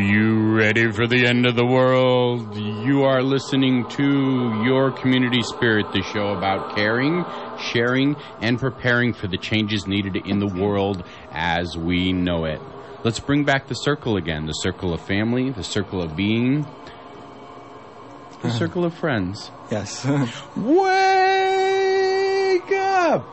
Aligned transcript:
Are 0.00 0.02
you 0.02 0.56
ready 0.56 0.90
for 0.92 1.06
the 1.06 1.26
end 1.26 1.44
of 1.44 1.56
the 1.56 1.66
world? 1.66 2.56
You 2.56 3.02
are 3.02 3.22
listening 3.22 3.86
to 3.90 4.62
Your 4.64 4.90
Community 4.92 5.42
Spirit, 5.42 5.92
the 5.92 6.00
show 6.02 6.28
about 6.28 6.74
caring, 6.74 7.22
sharing, 7.58 8.16
and 8.40 8.58
preparing 8.58 9.12
for 9.12 9.26
the 9.26 9.36
changes 9.36 9.86
needed 9.86 10.16
in 10.16 10.38
the 10.38 10.46
world 10.46 11.04
as 11.30 11.76
we 11.76 12.14
know 12.14 12.46
it. 12.46 12.62
Let's 13.04 13.20
bring 13.20 13.44
back 13.44 13.66
the 13.66 13.74
circle 13.74 14.16
again 14.16 14.46
the 14.46 14.54
circle 14.54 14.94
of 14.94 15.02
family, 15.02 15.50
the 15.50 15.62
circle 15.62 16.00
of 16.00 16.16
being, 16.16 16.62
the 16.62 18.48
uh-huh. 18.48 18.58
circle 18.58 18.86
of 18.86 18.94
friends. 18.94 19.50
Yes. 19.70 20.02
Wake 20.56 20.80
up! 22.72 23.26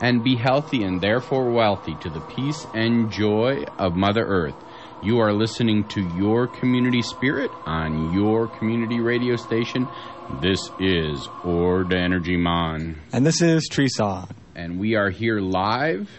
And 0.00 0.22
be 0.22 0.36
healthy 0.36 0.84
and 0.84 1.00
therefore 1.00 1.50
wealthy 1.50 1.96
to 2.02 2.10
the 2.10 2.20
peace 2.20 2.64
and 2.74 3.10
joy 3.10 3.64
of 3.76 3.96
Mother 3.96 4.24
Earth. 4.24 4.54
You 5.06 5.20
are 5.20 5.32
listening 5.32 5.86
to 5.90 6.00
Your 6.16 6.48
Community 6.48 7.00
Spirit 7.00 7.52
on 7.64 8.12
your 8.12 8.48
community 8.48 8.98
radio 8.98 9.36
station. 9.36 9.86
This 10.42 10.58
is 10.80 11.28
Ord 11.44 11.92
Energy 11.92 12.36
Mon. 12.36 12.96
and 13.12 13.24
this 13.24 13.40
is 13.40 13.68
Tree 13.70 13.86
Song. 13.86 14.28
And 14.56 14.80
we 14.80 14.96
are 14.96 15.08
here 15.08 15.38
live. 15.38 16.10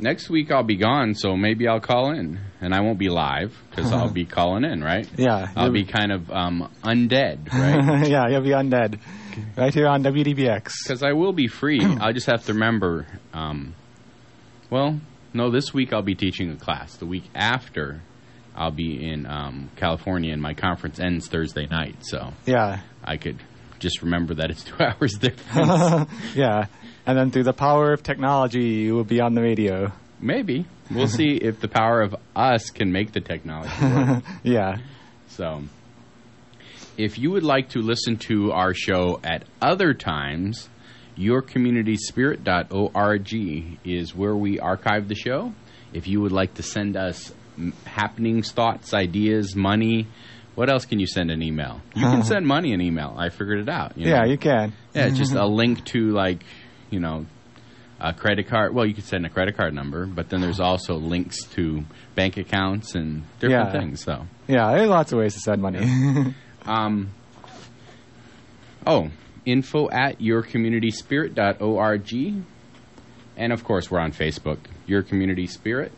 Next 0.00 0.28
week 0.28 0.50
I'll 0.50 0.64
be 0.64 0.74
gone, 0.74 1.14
so 1.14 1.36
maybe 1.36 1.68
I'll 1.68 1.78
call 1.78 2.10
in. 2.10 2.40
And 2.60 2.74
I 2.74 2.80
won't 2.80 2.98
be 2.98 3.10
live 3.10 3.56
because 3.70 3.92
I'll 3.92 4.10
be 4.10 4.24
calling 4.38 4.64
in, 4.64 4.82
right? 4.82 5.08
Yeah. 5.16 5.48
I'll 5.54 5.70
be 5.70 5.84
kind 5.84 6.10
of 6.10 6.28
um, 6.32 6.68
undead, 6.82 7.52
right? 7.52 8.08
yeah, 8.08 8.26
you'll 8.28 8.42
be 8.42 8.50
undead. 8.50 8.98
Right 9.56 9.72
here 9.72 9.86
on 9.86 10.02
WDBX. 10.02 10.72
Because 10.82 11.04
I 11.04 11.12
will 11.12 11.32
be 11.32 11.46
free. 11.46 11.78
I'll 12.00 12.12
just 12.12 12.26
have 12.26 12.44
to 12.46 12.54
remember. 12.54 13.06
Um, 13.32 13.76
well, 14.68 14.98
no, 15.36 15.50
this 15.50 15.72
week 15.74 15.92
I'll 15.92 16.02
be 16.02 16.14
teaching 16.14 16.50
a 16.50 16.56
class. 16.56 16.96
The 16.96 17.06
week 17.06 17.24
after, 17.34 18.00
I'll 18.56 18.70
be 18.72 19.08
in 19.08 19.26
um, 19.26 19.70
California, 19.76 20.32
and 20.32 20.40
my 20.42 20.54
conference 20.54 20.98
ends 20.98 21.28
Thursday 21.28 21.66
night. 21.66 21.96
So 22.00 22.32
Yeah. 22.46 22.80
I 23.04 23.16
could 23.18 23.38
just 23.78 24.02
remember 24.02 24.34
that 24.34 24.50
it's 24.50 24.64
two 24.70 24.76
hours 24.82 25.14
difference. 25.20 26.10
yeah. 26.34 26.66
And 27.06 27.16
then 27.16 27.30
through 27.30 27.44
the 27.44 27.52
power 27.52 27.92
of 27.92 28.02
technology, 28.02 28.64
you 28.64 28.94
will 28.94 29.04
be 29.04 29.20
on 29.20 29.34
the 29.34 29.42
radio. 29.42 29.92
Maybe 30.20 30.66
we'll 30.90 31.06
see 31.08 31.36
if 31.42 31.60
the 31.60 31.68
power 31.68 32.00
of 32.00 32.16
us 32.34 32.70
can 32.70 32.90
make 32.90 33.12
the 33.12 33.20
technology 33.20 33.70
work. 33.84 34.24
Yeah. 34.42 34.78
So, 35.28 35.62
if 36.96 37.18
you 37.18 37.30
would 37.32 37.42
like 37.44 37.68
to 37.70 37.80
listen 37.80 38.16
to 38.16 38.52
our 38.52 38.72
show 38.72 39.20
at 39.22 39.44
other 39.60 39.92
times, 39.92 40.68
yourcommunityspirit.org 41.18 43.78
is 43.84 44.14
where 44.14 44.36
we 44.36 44.60
archive 44.60 45.08
the 45.08 45.14
show. 45.14 45.52
If 45.92 46.06
you 46.08 46.20
would 46.20 46.32
like 46.32 46.54
to 46.54 46.62
send 46.62 46.96
us 46.96 47.32
m- 47.58 47.72
happenings, 47.84 48.52
thoughts, 48.52 48.94
ideas, 48.94 49.54
money, 49.56 50.06
what 50.54 50.70
else 50.70 50.84
can 50.86 50.98
you 50.98 51.06
send 51.06 51.30
an 51.30 51.42
email? 51.42 51.80
You 51.94 52.06
can 52.06 52.22
send 52.22 52.46
money 52.46 52.72
an 52.72 52.80
email. 52.80 53.14
I 53.16 53.28
figured 53.30 53.60
it 53.60 53.68
out. 53.68 53.96
you 53.98 54.08
Yeah, 54.08 54.24
you 54.24 54.38
can. 54.38 54.72
Yeah, 54.94 55.06
it's 55.06 55.18
just 55.18 55.34
a 55.34 55.46
link 55.46 55.84
to 55.86 56.12
like, 56.12 56.42
you 56.90 57.00
know, 57.00 57.26
a 58.00 58.12
credit 58.12 58.48
card. 58.48 58.74
Well, 58.74 58.86
you 58.86 58.94
could 58.94 59.04
send 59.04 59.26
a 59.26 59.30
credit 59.30 59.56
card 59.56 59.74
number, 59.74 60.06
but 60.06 60.28
then 60.28 60.40
there's 60.40 60.60
also 60.60 60.94
links 60.94 61.44
to 61.54 61.84
bank 62.14 62.36
accounts 62.36 62.94
and 62.94 63.22
different 63.38 63.72
Yeah. 63.72 63.80
things. 63.80 64.02
So, 64.02 64.26
Yeah, 64.48 64.72
there's 64.72 64.88
lots 64.88 65.12
of 65.12 65.18
ways 65.18 65.34
to 65.34 65.40
send 65.40 65.62
money. 65.62 65.80
um, 66.66 67.10
oh, 68.86 69.10
info 69.46 69.88
at 69.90 70.18
yourcommunityspirit.org. 70.18 72.34
And 73.38 73.52
of 73.52 73.64
course, 73.64 73.90
we're 73.90 74.00
on 74.00 74.12
Facebook, 74.12 74.58
Your 74.86 75.02
Community 75.02 75.46
Spirit. 75.46 75.92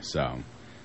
So, 0.00 0.38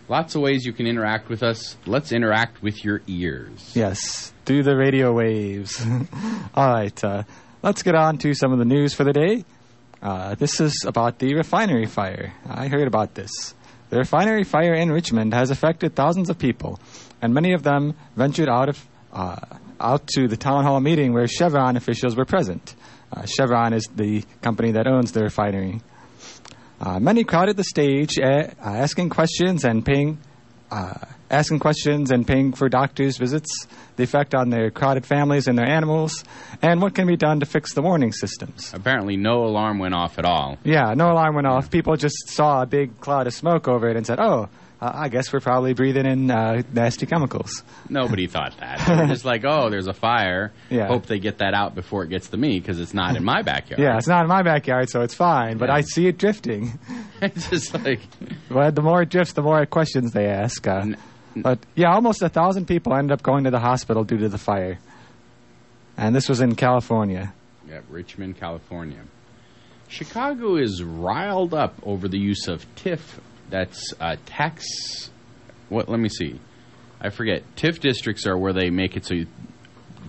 lots 0.07 0.35
of 0.35 0.41
ways 0.41 0.65
you 0.65 0.73
can 0.73 0.87
interact 0.87 1.29
with 1.29 1.43
us. 1.43 1.77
Let's 1.85 2.11
interact 2.11 2.61
with 2.63 2.83
your 2.83 3.01
ears. 3.07 3.71
yes. 3.75 4.31
Through 4.45 4.63
the 4.63 4.75
radio 4.75 5.13
waves. 5.13 5.81
All 6.55 6.73
right. 6.73 7.03
Uh, 7.03 7.23
let's 7.61 7.81
get 7.81 7.95
on 7.95 8.17
to 8.19 8.33
some 8.33 8.51
of 8.51 8.59
the 8.59 8.65
news 8.65 8.93
for 8.93 9.05
the 9.05 9.13
day. 9.13 9.45
Uh, 10.01 10.35
this 10.35 10.59
is 10.59 10.83
about 10.85 11.19
the 11.19 11.33
refinery 11.33 11.85
fire. 11.85 12.33
I 12.45 12.67
heard 12.67 12.87
about 12.87 13.13
this. 13.13 13.31
The 13.89 13.99
refinery 13.99 14.43
fire 14.43 14.73
in 14.73 14.91
Richmond 14.91 15.33
has 15.33 15.49
affected 15.49 15.95
thousands 15.95 16.29
of 16.29 16.37
people, 16.37 16.77
and 17.21 17.33
many 17.33 17.53
of 17.53 17.63
them 17.63 17.93
ventured 18.17 18.49
out 18.49 18.67
of 18.67 18.85
uh, 19.13 19.37
out 19.83 20.07
to 20.15 20.27
the 20.27 20.37
town 20.37 20.63
hall 20.63 20.79
meeting 20.79 21.13
where 21.13 21.27
Chevron 21.27 21.75
officials 21.77 22.15
were 22.15 22.25
present. 22.25 22.73
Uh, 23.11 23.25
Chevron 23.25 23.73
is 23.73 23.87
the 23.95 24.23
company 24.41 24.71
that 24.71 24.87
owns 24.87 25.11
the 25.11 25.21
refinery. 25.21 25.81
Uh, 26.79 26.99
many 26.99 27.23
crowded 27.23 27.57
the 27.57 27.63
stage, 27.63 28.17
uh, 28.17 28.47
asking 28.61 29.09
questions 29.09 29.63
and 29.63 29.85
paying, 29.85 30.17
uh, 30.71 30.93
asking 31.29 31.59
questions 31.59 32.11
and 32.11 32.25
paying 32.25 32.53
for 32.53 32.67
doctors' 32.69 33.17
visits, 33.17 33.67
the 33.95 34.03
effect 34.03 34.33
on 34.33 34.49
their 34.49 34.71
crowded 34.71 35.05
families 35.05 35.47
and 35.47 35.57
their 35.57 35.67
animals, 35.67 36.23
and 36.61 36.81
what 36.81 36.95
can 36.95 37.05
be 37.07 37.15
done 37.15 37.39
to 37.39 37.45
fix 37.45 37.73
the 37.73 37.81
warning 37.81 38.11
systems. 38.11 38.73
Apparently, 38.73 39.15
no 39.15 39.43
alarm 39.45 39.79
went 39.79 39.93
off 39.93 40.17
at 40.17 40.25
all. 40.25 40.57
Yeah, 40.63 40.93
no 40.95 41.11
alarm 41.11 41.35
went 41.35 41.47
off. 41.47 41.69
People 41.69 41.95
just 41.95 42.27
saw 42.29 42.63
a 42.63 42.65
big 42.65 42.99
cloud 42.99 43.27
of 43.27 43.33
smoke 43.33 43.67
over 43.67 43.87
it 43.87 43.95
and 43.95 44.05
said, 44.05 44.19
"Oh, 44.19 44.49
uh, 44.83 44.91
I 44.93 45.09
guess 45.09 45.31
we're 45.31 45.39
probably 45.39 45.73
breathing 45.73 46.05
in 46.05 46.29
uh, 46.31 46.61
nasty 46.73 47.05
chemicals." 47.05 47.63
Nobody 47.89 48.27
thought 48.27 48.55
that. 48.59 48.79
They 48.87 48.95
were 48.95 49.07
just 49.07 49.25
like, 49.25 49.43
oh, 49.45 49.69
there's 49.69 49.87
a 49.87 49.93
fire. 49.93 50.51
Yeah. 50.69 50.87
Hope 50.87 51.05
they 51.05 51.19
get 51.19 51.37
that 51.39 51.53
out 51.53 51.73
before 51.75 52.03
it 52.03 52.09
gets 52.09 52.29
to 52.29 52.37
me 52.37 52.59
because 52.59 52.79
it's 52.79 52.93
not 52.93 53.15
in 53.15 53.23
my 53.23 53.41
backyard. 53.41 53.79
Yeah, 53.81 53.97
it's 53.97 54.07
not 54.07 54.21
in 54.23 54.27
my 54.27 54.43
backyard, 54.43 54.89
so 54.89 55.01
it's 55.01 55.13
fine. 55.15 55.57
But 55.57 55.69
Yeah. 55.69 55.75
I 55.75 55.81
see 55.81 56.07
it 56.07 56.17
drifting. 56.17 56.77
it's 57.21 57.49
just 57.49 57.73
like, 57.83 58.01
But 58.49 58.75
the 58.75 58.81
more 58.81 59.01
it 59.03 59.09
drifts, 59.09 59.33
the 59.33 59.41
more 59.41 59.65
questions 59.65 60.11
they 60.11 60.27
ask. 60.27 60.67
Uh, 60.67 60.79
N- 60.81 60.97
but 61.35 61.59
yeah, 61.75 61.91
almost 61.93 62.21
a 62.21 62.29
thousand 62.29 62.67
people 62.67 62.93
ended 62.93 63.11
up 63.11 63.23
going 63.23 63.45
to 63.45 63.51
the 63.51 63.59
hospital 63.59 64.03
due 64.03 64.17
to 64.19 64.29
the 64.29 64.37
fire, 64.37 64.77
and 65.97 66.15
this 66.15 66.29
was 66.29 66.41
in 66.41 66.55
California. 66.55 67.33
yeah, 67.67 67.79
Richmond, 67.89 68.37
California. 68.39 68.99
Chicago 69.87 70.57
is 70.57 70.83
riled 70.83 71.53
up 71.53 71.75
over 71.83 72.07
the 72.07 72.17
use 72.19 72.47
of 72.47 72.65
TIF. 72.75 73.01
That's 73.53 73.93
uh, 73.99 74.15
tax. 74.25 75.11
What? 75.69 75.87
Let 75.87 75.99
me 75.99 76.09
see. 76.09 76.39
I 76.99 77.11
forget. 77.11 77.43
TIF 77.55 77.79
districts 77.79 78.25
are 78.25 78.35
where 78.35 78.51
they 78.51 78.71
make 78.71 78.97
it 78.97 79.05
so 79.05 79.13
you, 79.13 79.27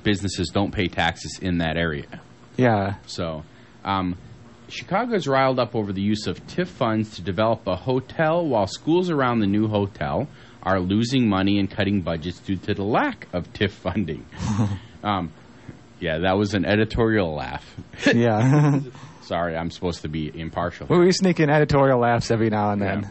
businesses 0.02 0.48
don't 0.48 0.72
pay 0.72 0.88
taxes 0.88 1.38
in 1.42 1.58
that 1.58 1.76
area. 1.76 2.22
Yeah, 2.56 2.94
So, 3.06 3.42
um, 3.84 4.16
Chicago 4.68 5.14
is 5.14 5.28
riled 5.28 5.58
up 5.58 5.74
over 5.74 5.92
the 5.92 6.00
use 6.00 6.26
of 6.26 6.38
TIF 6.46 6.68
funds 6.68 7.16
to 7.16 7.22
develop 7.22 7.66
a 7.66 7.76
hotel, 7.76 8.46
while 8.46 8.66
schools 8.66 9.10
around 9.10 9.40
the 9.40 9.46
new 9.46 9.68
hotel 9.68 10.26
are 10.62 10.80
losing 10.80 11.28
money 11.28 11.58
and 11.58 11.70
cutting 11.70 12.00
budgets 12.00 12.38
due 12.38 12.56
to 12.56 12.72
the 12.72 12.82
lack 12.82 13.28
of 13.34 13.52
TIF 13.52 13.72
funding. 13.72 14.24
um, 15.04 15.32
yeah, 16.00 16.20
that 16.20 16.38
was 16.38 16.54
an 16.54 16.64
editorial 16.64 17.34
laugh. 17.34 17.76
yeah. 18.14 18.80
Sorry, 19.20 19.54
I'm 19.54 19.70
supposed 19.70 20.00
to 20.02 20.08
be 20.08 20.30
impartial. 20.34 20.86
we 20.86 21.12
sneak 21.12 21.40
in 21.40 21.50
editorial 21.50 21.98
laughs 21.98 22.30
every 22.30 22.48
now 22.48 22.70
and 22.70 22.80
Yeah. 22.80 23.02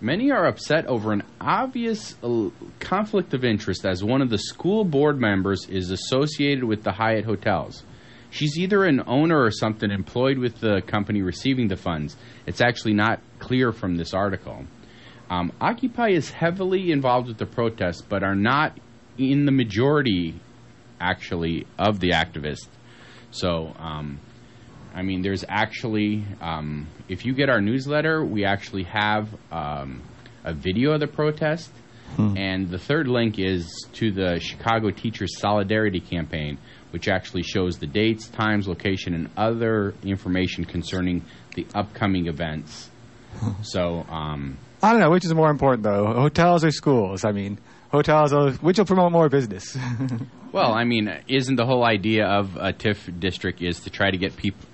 Many 0.00 0.30
are 0.30 0.46
upset 0.46 0.86
over 0.86 1.12
an 1.12 1.24
obvious 1.40 2.14
uh, 2.22 2.50
conflict 2.78 3.34
of 3.34 3.44
interest 3.44 3.84
as 3.84 4.04
one 4.04 4.22
of 4.22 4.30
the 4.30 4.38
school 4.38 4.84
board 4.84 5.18
members 5.18 5.66
is 5.68 5.90
associated 5.90 6.62
with 6.62 6.84
the 6.84 6.92
Hyatt 6.92 7.24
hotels. 7.24 7.82
She's 8.30 8.56
either 8.58 8.84
an 8.84 9.02
owner 9.08 9.42
or 9.42 9.50
something 9.50 9.90
employed 9.90 10.38
with 10.38 10.60
the 10.60 10.82
company 10.86 11.22
receiving 11.22 11.66
the 11.66 11.76
funds. 11.76 12.16
It's 12.46 12.60
actually 12.60 12.94
not 12.94 13.20
clear 13.40 13.72
from 13.72 13.96
this 13.96 14.14
article. 14.14 14.66
Um, 15.30 15.50
Occupy 15.60 16.10
is 16.10 16.30
heavily 16.30 16.92
involved 16.92 17.26
with 17.26 17.38
the 17.38 17.46
protests, 17.46 18.02
but 18.02 18.22
are 18.22 18.36
not 18.36 18.78
in 19.16 19.46
the 19.46 19.52
majority, 19.52 20.38
actually, 21.00 21.66
of 21.76 21.98
the 21.98 22.10
activists. 22.10 22.68
So, 23.32 23.74
um, 23.78 24.20
I 24.98 25.02
mean, 25.02 25.22
there's 25.22 25.44
actually, 25.48 26.24
um, 26.40 26.88
if 27.08 27.24
you 27.24 27.32
get 27.32 27.48
our 27.48 27.60
newsletter, 27.60 28.24
we 28.24 28.44
actually 28.44 28.82
have 28.82 29.28
um, 29.52 30.02
a 30.42 30.52
video 30.52 30.90
of 30.90 30.98
the 30.98 31.06
protest. 31.06 31.70
And 32.16 32.68
the 32.68 32.78
third 32.78 33.06
link 33.06 33.38
is 33.38 33.86
to 33.92 34.10
the 34.10 34.40
Chicago 34.40 34.90
Teachers 34.90 35.38
Solidarity 35.38 36.00
Campaign, 36.00 36.58
which 36.90 37.06
actually 37.06 37.44
shows 37.44 37.78
the 37.78 37.86
dates, 37.86 38.26
times, 38.26 38.66
location, 38.66 39.14
and 39.14 39.30
other 39.36 39.94
information 40.02 40.64
concerning 40.64 41.24
the 41.54 41.64
upcoming 41.76 42.26
events. 42.26 42.90
So, 43.62 44.04
um, 44.08 44.58
I 44.82 44.90
don't 44.90 45.00
know 45.00 45.10
which 45.10 45.24
is 45.24 45.32
more 45.32 45.50
important 45.50 45.84
though, 45.84 46.06
hotels 46.06 46.64
or 46.64 46.72
schools. 46.72 47.24
I 47.24 47.30
mean, 47.30 47.58
hotels, 47.92 48.32
will, 48.32 48.50
which 48.54 48.78
will 48.78 48.86
promote 48.86 49.12
more 49.12 49.28
business. 49.28 49.76
well, 50.52 50.72
I 50.72 50.82
mean, 50.82 51.22
isn't 51.28 51.54
the 51.54 51.66
whole 51.66 51.84
idea 51.84 52.26
of 52.26 52.56
a 52.56 52.72
TIF 52.72 53.20
district 53.20 53.62
is 53.62 53.78
to 53.80 53.90
try 53.90 54.10
to 54.10 54.16
get 54.16 54.36
people 54.36 54.67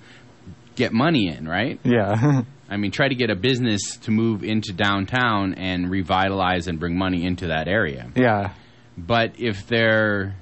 get 0.75 0.93
money 0.93 1.27
in, 1.27 1.47
right? 1.47 1.79
yeah, 1.83 2.41
I 2.69 2.77
mean, 2.77 2.91
try 2.91 3.07
to 3.07 3.15
get 3.15 3.29
a 3.29 3.35
business 3.35 3.97
to 4.03 4.11
move 4.11 4.43
into 4.43 4.73
downtown 4.73 5.53
and 5.55 5.89
revitalize 5.89 6.67
and 6.67 6.79
bring 6.79 6.97
money 6.97 7.25
into 7.25 7.47
that 7.47 7.67
area. 7.67 8.09
yeah. 8.15 8.53
But 8.97 9.33
if 9.39 9.67
they're, 9.67 10.35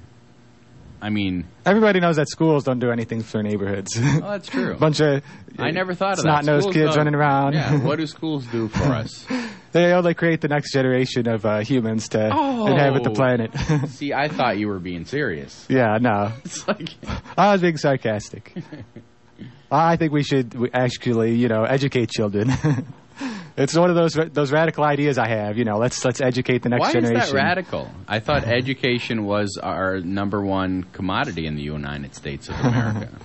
I 1.02 1.10
mean, 1.10 1.44
Everybody 1.66 1.98
knows 2.00 2.16
that 2.16 2.28
schools 2.28 2.62
don't 2.64 2.78
do 2.78 2.90
anything 2.92 3.22
for 3.22 3.42
neighborhoods. 3.42 3.98
well, 3.98 4.20
that's 4.20 4.48
true. 4.56 4.76
Bunch 4.76 5.00
of 5.00 5.22
I 5.58 5.70
never 5.72 5.92
thought 5.94 6.14
of 6.14 6.18
snot 6.20 6.44
that. 6.44 6.50
nosed 6.50 6.62
Schools 6.64 6.74
kids 6.74 6.88
don't- 6.90 6.98
running 6.98 7.14
around. 7.14 7.54
Yeah, 7.54 7.78
what 7.84 7.98
do 7.98 8.06
schools 8.16 8.46
do 8.46 8.68
for 8.68 8.84
us? 8.84 9.26
they 9.72 9.92
only 9.92 10.14
create 10.14 10.40
the 10.40 10.46
next 10.48 10.72
generation 10.72 11.28
of 11.28 11.44
uh, 11.44 11.58
humans 11.60 12.08
to 12.10 12.30
Oh. 12.32 12.66
inhabit 12.68 13.02
the 13.02 13.10
planet. 13.10 13.50
See, 13.88 14.12
I 14.12 14.28
thought 14.28 14.56
you 14.56 14.68
were 14.68 14.78
being 14.78 15.04
serious. 15.04 15.66
yeah, 15.68 15.98
no, 16.00 16.32
It's 16.44 16.66
like, 16.68 16.90
I 17.36 17.52
was 17.52 17.60
being 17.60 17.76
sarcastic. 17.76 18.54
I 19.74 19.96
think 19.96 20.12
we 20.12 20.22
should 20.22 20.70
actually, 20.72 21.34
you 21.34 21.48
know, 21.48 21.64
educate 21.64 22.10
children. 22.10 22.50
it's 23.56 23.76
one 23.76 23.90
of 23.90 23.96
those 23.96 24.14
those 24.32 24.52
radical 24.52 24.84
ideas 24.84 25.18
I 25.18 25.28
have. 25.28 25.56
You 25.58 25.64
know, 25.64 25.78
let's 25.78 26.04
let's 26.04 26.20
educate 26.20 26.62
the 26.62 26.68
next 26.68 26.80
why 26.80 26.92
generation. 26.92 27.20
is 27.22 27.30
that 27.30 27.36
radical? 27.36 27.90
I 28.08 28.20
thought 28.20 28.44
education 28.44 29.24
was 29.24 29.58
our 29.62 30.00
number 30.00 30.40
one 30.42 30.84
commodity 30.92 31.46
in 31.46 31.54
the 31.56 31.62
United 31.62 32.14
States 32.14 32.48
of 32.48 32.56
America. 32.60 33.08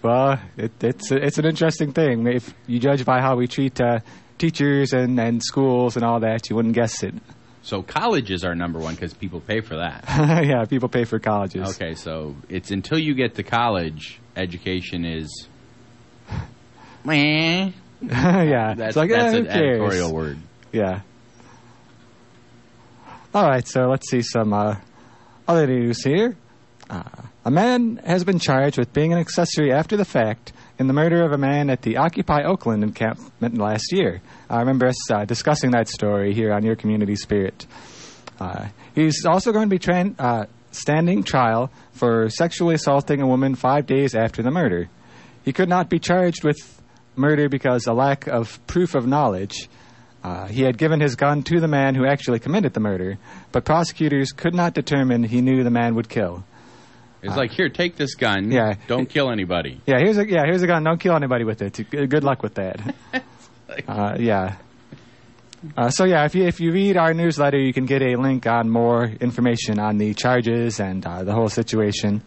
Well, 0.00 0.38
it, 0.56 0.72
it's 0.82 1.10
it's 1.10 1.38
an 1.38 1.44
interesting 1.44 1.92
thing. 1.92 2.24
If 2.28 2.54
you 2.68 2.78
judge 2.78 3.04
by 3.04 3.20
how 3.20 3.34
we 3.34 3.48
treat 3.48 3.80
uh, 3.80 3.98
teachers 4.38 4.92
and, 4.92 5.18
and 5.18 5.42
schools 5.42 5.96
and 5.96 6.04
all 6.04 6.20
that, 6.20 6.48
you 6.48 6.54
wouldn't 6.54 6.74
guess 6.76 7.02
it. 7.02 7.14
so 7.62 7.82
college 7.82 8.30
is 8.30 8.44
our 8.44 8.54
number 8.54 8.78
one 8.78 8.94
because 8.94 9.12
people 9.12 9.40
pay 9.40 9.60
for 9.60 9.78
that. 9.78 10.04
yeah, 10.46 10.64
people 10.66 10.88
pay 10.88 11.04
for 11.04 11.18
colleges. 11.18 11.74
Okay, 11.74 11.94
so 11.96 12.36
it's 12.48 12.70
until 12.70 12.98
you 13.00 13.14
get 13.14 13.34
to 13.34 13.42
college, 13.42 14.20
education 14.36 15.04
is. 15.04 15.48
Yeah, 18.00 18.74
That's, 18.76 18.90
it's 18.90 18.96
like 18.96 19.10
that's 19.10 19.34
eh, 19.34 19.38
an 19.38 19.46
cares? 19.46 19.80
editorial 19.80 20.12
word. 20.14 20.38
Yeah. 20.72 21.00
All 23.34 23.44
right, 23.48 23.66
so 23.66 23.88
let's 23.88 24.08
see 24.10 24.22
some 24.22 24.52
uh, 24.52 24.76
other 25.46 25.66
news 25.66 26.02
here. 26.04 26.36
Uh, 26.88 27.02
a 27.44 27.50
man 27.50 27.96
has 28.04 28.24
been 28.24 28.38
charged 28.38 28.78
with 28.78 28.92
being 28.92 29.12
an 29.12 29.18
accessory 29.18 29.72
after 29.72 29.96
the 29.96 30.04
fact 30.04 30.52
in 30.78 30.86
the 30.86 30.92
murder 30.92 31.24
of 31.24 31.32
a 31.32 31.38
man 31.38 31.70
at 31.70 31.82
the 31.82 31.96
Occupy 31.98 32.42
Oakland 32.44 32.82
encampment 32.82 33.58
last 33.58 33.92
year. 33.92 34.20
I 34.48 34.60
remember 34.60 34.86
us 34.86 35.10
uh, 35.10 35.24
discussing 35.24 35.72
that 35.72 35.88
story 35.88 36.34
here 36.34 36.52
on 36.52 36.64
Your 36.64 36.76
Community 36.76 37.16
Spirit. 37.16 37.66
Uh, 38.40 38.68
he's 38.94 39.24
also 39.26 39.52
going 39.52 39.68
to 39.68 39.70
be 39.70 39.78
tran- 39.78 40.14
uh, 40.18 40.46
standing 40.70 41.22
trial 41.24 41.70
for 41.92 42.30
sexually 42.30 42.74
assaulting 42.76 43.20
a 43.20 43.26
woman 43.26 43.54
five 43.56 43.86
days 43.86 44.14
after 44.14 44.42
the 44.42 44.50
murder. 44.50 44.88
He 45.44 45.52
could 45.52 45.68
not 45.68 45.88
be 45.90 45.98
charged 45.98 46.44
with 46.44 46.77
murder 47.18 47.48
because 47.48 47.86
a 47.86 47.92
lack 47.92 48.26
of 48.26 48.64
proof 48.66 48.94
of 48.94 49.06
knowledge. 49.06 49.68
Uh, 50.22 50.46
he 50.46 50.62
had 50.62 50.76
given 50.76 51.00
his 51.00 51.14
gun 51.14 51.42
to 51.44 51.60
the 51.60 51.68
man 51.68 51.94
who 51.94 52.04
actually 52.04 52.38
committed 52.38 52.74
the 52.74 52.80
murder, 52.80 53.18
but 53.52 53.64
prosecutors 53.64 54.32
could 54.32 54.54
not 54.54 54.74
determine 54.74 55.22
he 55.22 55.40
knew 55.40 55.62
the 55.62 55.70
man 55.70 55.94
would 55.94 56.08
kill. 56.08 56.44
It's 57.22 57.36
like 57.36 57.50
here, 57.50 57.68
take 57.68 57.96
this 57.96 58.14
gun. 58.14 58.50
Yeah. 58.50 58.74
Don't 58.86 59.08
kill 59.08 59.30
anybody. 59.30 59.80
Yeah, 59.86 59.98
here's 59.98 60.18
a 60.18 60.28
yeah, 60.28 60.44
here's 60.44 60.62
a 60.62 60.66
gun. 60.66 60.84
Don't 60.84 61.00
kill 61.00 61.14
anybody 61.16 61.44
with 61.44 61.62
it. 61.62 61.90
Good 61.90 62.22
luck 62.22 62.42
with 62.42 62.54
that. 62.54 62.94
uh, 63.88 64.16
yeah. 64.18 64.56
Uh, 65.76 65.90
so 65.90 66.04
yeah, 66.04 66.24
if 66.24 66.34
you 66.36 66.44
if 66.44 66.60
you 66.60 66.70
read 66.72 66.96
our 66.96 67.12
newsletter, 67.12 67.58
you 67.58 67.72
can 67.72 67.86
get 67.86 68.02
a 68.02 68.16
link 68.16 68.46
on 68.46 68.70
more 68.70 69.04
information 69.04 69.80
on 69.80 69.98
the 69.98 70.14
charges 70.14 70.78
and 70.78 71.04
uh, 71.04 71.24
the 71.24 71.32
whole 71.32 71.48
situation. 71.48 72.22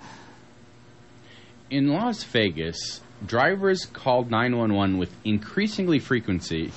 In 1.70 1.88
Las 1.88 2.24
Vegas, 2.26 3.00
drivers 3.26 3.86
called 3.86 4.32
911 4.32 4.98
with 4.98 5.14
increasingly 5.24 6.00
frequency 6.00 6.72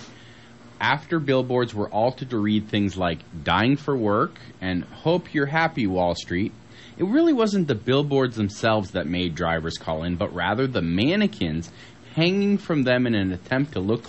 after 0.80 1.18
billboards 1.18 1.74
were 1.74 1.88
altered 1.88 2.30
to 2.30 2.38
read 2.38 2.68
things 2.68 2.96
like 2.96 3.20
dying 3.42 3.76
for 3.76 3.96
work 3.96 4.38
and 4.60 4.84
hope 4.84 5.32
you're 5.32 5.46
happy 5.46 5.86
Wall 5.86 6.14
Street. 6.14 6.52
It 6.98 7.04
really 7.04 7.32
wasn't 7.32 7.68
the 7.68 7.74
billboards 7.74 8.36
themselves 8.36 8.90
that 8.90 9.06
made 9.06 9.34
drivers 9.34 9.78
call 9.78 10.04
in, 10.04 10.16
but 10.16 10.34
rather 10.34 10.66
the 10.66 10.82
mannequins 10.82 11.70
hanging 12.14 12.58
from 12.58 12.84
them 12.84 13.06
in 13.06 13.14
an 13.14 13.32
attempt 13.32 13.72
to 13.72 13.80
look 13.80 14.04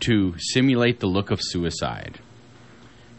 to 0.00 0.34
simulate 0.38 1.00
the 1.00 1.06
look 1.06 1.30
of 1.30 1.40
suicide. 1.42 2.18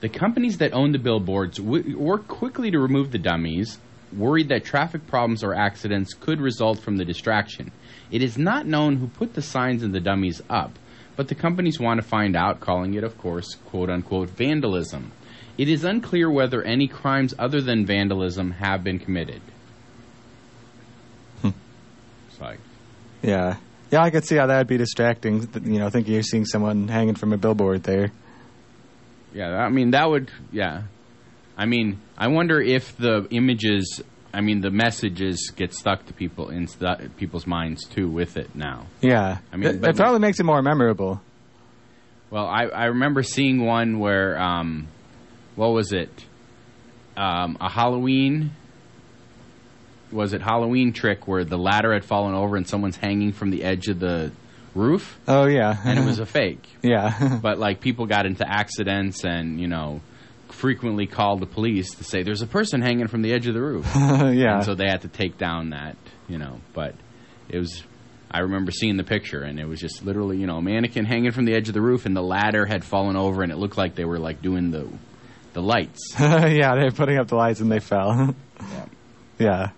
The 0.01 0.09
companies 0.09 0.57
that 0.59 0.73
own 0.73 0.91
the 0.91 0.99
billboards 0.99 1.57
w- 1.57 1.97
worked 1.97 2.27
quickly 2.27 2.69
to 2.71 2.79
remove 2.79 3.11
the 3.11 3.17
dummies, 3.17 3.79
worried 4.15 4.49
that 4.49 4.65
traffic 4.65 5.07
problems 5.07 5.43
or 5.43 5.53
accidents 5.53 6.13
could 6.13 6.39
result 6.39 6.79
from 6.79 6.97
the 6.97 7.05
distraction. 7.05 7.71
It 8.11 8.21
is 8.21 8.37
not 8.37 8.65
known 8.65 8.97
who 8.97 9.07
put 9.07 9.33
the 9.33 9.41
signs 9.41 9.83
and 9.83 9.93
the 9.93 9.99
dummies 9.99 10.41
up, 10.49 10.77
but 11.15 11.27
the 11.27 11.35
companies 11.35 11.79
want 11.79 12.01
to 12.01 12.07
find 12.07 12.35
out, 12.35 12.59
calling 12.59 12.93
it, 12.93 13.03
of 13.03 13.17
course, 13.17 13.55
quote 13.65 13.89
unquote, 13.89 14.29
vandalism. 14.29 15.11
It 15.57 15.69
is 15.69 15.83
unclear 15.83 16.29
whether 16.29 16.61
any 16.61 16.87
crimes 16.87 17.33
other 17.39 17.61
than 17.61 17.85
vandalism 17.85 18.51
have 18.51 18.83
been 18.83 18.99
committed. 18.99 19.41
Hmm. 21.41 21.49
Like, 22.41 22.59
Yeah, 23.21 23.57
yeah, 23.91 24.01
I 24.03 24.09
could 24.09 24.25
see 24.25 24.35
how 24.35 24.47
that 24.47 24.57
would 24.57 24.67
be 24.67 24.77
distracting. 24.77 25.47
You 25.63 25.79
know, 25.79 25.89
thinking 25.89 26.13
you're 26.13 26.23
seeing 26.23 26.45
someone 26.45 26.87
hanging 26.87 27.15
from 27.15 27.31
a 27.33 27.37
billboard 27.37 27.83
there. 27.83 28.11
Yeah, 29.33 29.55
I 29.55 29.69
mean 29.69 29.91
that 29.91 30.09
would 30.09 30.31
yeah. 30.51 30.83
I 31.57 31.65
mean, 31.65 32.01
I 32.17 32.27
wonder 32.27 32.59
if 32.59 32.97
the 32.97 33.27
images, 33.29 34.01
I 34.35 34.41
mean 34.41 34.61
the 34.61 34.69
messages 34.71 35.51
get 35.55 35.73
stuck 35.73 36.05
to 36.07 36.13
people 36.13 36.49
in 36.49 36.67
people's 37.17 37.47
minds 37.47 37.85
too 37.85 38.07
with 38.09 38.35
it 38.37 38.53
now. 38.55 38.87
Yeah, 39.01 39.37
I 39.51 39.55
mean, 39.57 39.69
it, 39.69 39.83
it 39.85 39.95
probably 39.95 40.19
makes 40.19 40.39
it 40.39 40.43
more 40.43 40.61
memorable. 40.61 41.21
Well, 42.29 42.45
I 42.45 42.63
I 42.65 42.85
remember 42.85 43.23
seeing 43.23 43.65
one 43.65 43.99
where 43.99 44.37
um 44.39 44.87
what 45.55 45.69
was 45.69 45.91
it? 45.93 46.11
Um 47.15 47.57
a 47.61 47.69
Halloween 47.69 48.51
was 50.11 50.33
it 50.33 50.41
Halloween 50.41 50.93
trick 50.93 51.27
where 51.27 51.43
the 51.43 51.57
ladder 51.57 51.93
had 51.93 52.05
fallen 52.05 52.35
over 52.35 52.55
and 52.57 52.67
someone's 52.67 52.97
hanging 52.97 53.31
from 53.31 53.49
the 53.49 53.63
edge 53.63 53.87
of 53.87 53.99
the 53.99 54.31
roof 54.73 55.17
Oh 55.27 55.45
yeah, 55.45 55.75
and 55.85 55.97
it 55.97 56.05
was 56.05 56.19
a 56.25 56.25
fake. 56.25 56.63
yeah, 56.81 57.39
but 57.41 57.57
like 57.57 57.79
people 57.79 58.05
got 58.05 58.25
into 58.25 58.45
accidents 58.47 59.23
and 59.23 59.59
you 59.59 59.67
know 59.67 60.01
frequently 60.55 61.05
called 61.05 61.39
the 61.39 61.45
police 61.45 61.93
to 61.95 62.03
say 62.03 62.23
there's 62.23 62.41
a 62.41 62.47
person 62.47 62.81
hanging 62.81 63.07
from 63.07 63.21
the 63.21 63.31
edge 63.33 63.47
of 63.47 63.53
the 63.53 63.61
roof 63.61 63.85
yeah. 63.95 64.55
and 64.55 64.63
so 64.65 64.73
they 64.75 64.87
had 64.87 65.01
to 65.01 65.07
take 65.07 65.37
down 65.37 65.69
that 65.71 65.95
you 66.27 66.37
know 66.37 66.59
but 66.73 66.95
it 67.49 67.59
was 67.59 67.83
i 68.31 68.39
remember 68.39 68.71
seeing 68.71 68.97
the 68.97 69.03
picture 69.03 69.41
and 69.41 69.59
it 69.59 69.67
was 69.67 69.79
just 69.79 70.03
literally 70.03 70.37
you 70.37 70.47
know 70.47 70.57
a 70.57 70.61
mannequin 70.61 71.05
hanging 71.05 71.31
from 71.31 71.45
the 71.45 71.53
edge 71.53 71.67
of 71.67 71.73
the 71.73 71.81
roof 71.81 72.05
and 72.05 72.15
the 72.15 72.21
ladder 72.21 72.65
had 72.65 72.83
fallen 72.83 73.15
over 73.15 73.43
and 73.43 73.51
it 73.51 73.57
looked 73.57 73.77
like 73.77 73.95
they 73.95 74.05
were 74.05 74.19
like 74.19 74.41
doing 74.41 74.71
the 74.71 74.87
the 75.53 75.61
lights 75.61 76.13
yeah, 76.19 76.75
they're 76.75 76.91
putting 76.91 77.17
up 77.17 77.27
the 77.29 77.35
lights 77.35 77.61
and 77.61 77.71
they 77.71 77.79
fell. 77.79 78.35
yeah. 79.39 79.69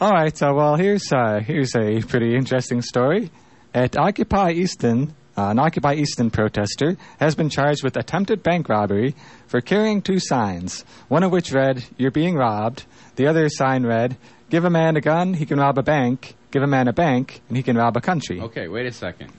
All 0.00 0.10
right. 0.10 0.36
So, 0.36 0.54
well, 0.54 0.76
here's 0.76 1.12
uh, 1.12 1.40
here's 1.40 1.74
a 1.76 2.00
pretty 2.00 2.34
interesting 2.34 2.82
story. 2.82 3.30
At 3.72 3.96
Occupy 3.96 4.52
Easton, 4.52 5.14
uh, 5.36 5.48
an 5.48 5.58
Occupy 5.58 5.94
Easton 5.94 6.30
protester 6.30 6.96
has 7.18 7.34
been 7.34 7.48
charged 7.48 7.82
with 7.82 7.96
attempted 7.96 8.42
bank 8.42 8.68
robbery 8.68 9.14
for 9.46 9.60
carrying 9.60 10.00
two 10.02 10.18
signs. 10.18 10.84
One 11.08 11.22
of 11.22 11.32
which 11.32 11.52
read 11.52 11.84
"You're 11.96 12.10
being 12.10 12.34
robbed." 12.36 12.84
The 13.16 13.26
other 13.26 13.48
sign 13.48 13.84
read 13.84 14.16
"Give 14.50 14.64
a 14.64 14.70
man 14.70 14.96
a 14.96 15.00
gun, 15.00 15.34
he 15.34 15.46
can 15.46 15.58
rob 15.58 15.78
a 15.78 15.82
bank. 15.82 16.34
Give 16.50 16.62
a 16.62 16.66
man 16.68 16.86
a 16.88 16.92
bank, 16.92 17.40
and 17.48 17.56
he 17.56 17.62
can 17.62 17.76
rob 17.76 17.96
a 17.96 18.00
country." 18.00 18.40
okay 18.40 18.68
wait 18.68 18.86
a 18.86 18.92
second 18.92 19.32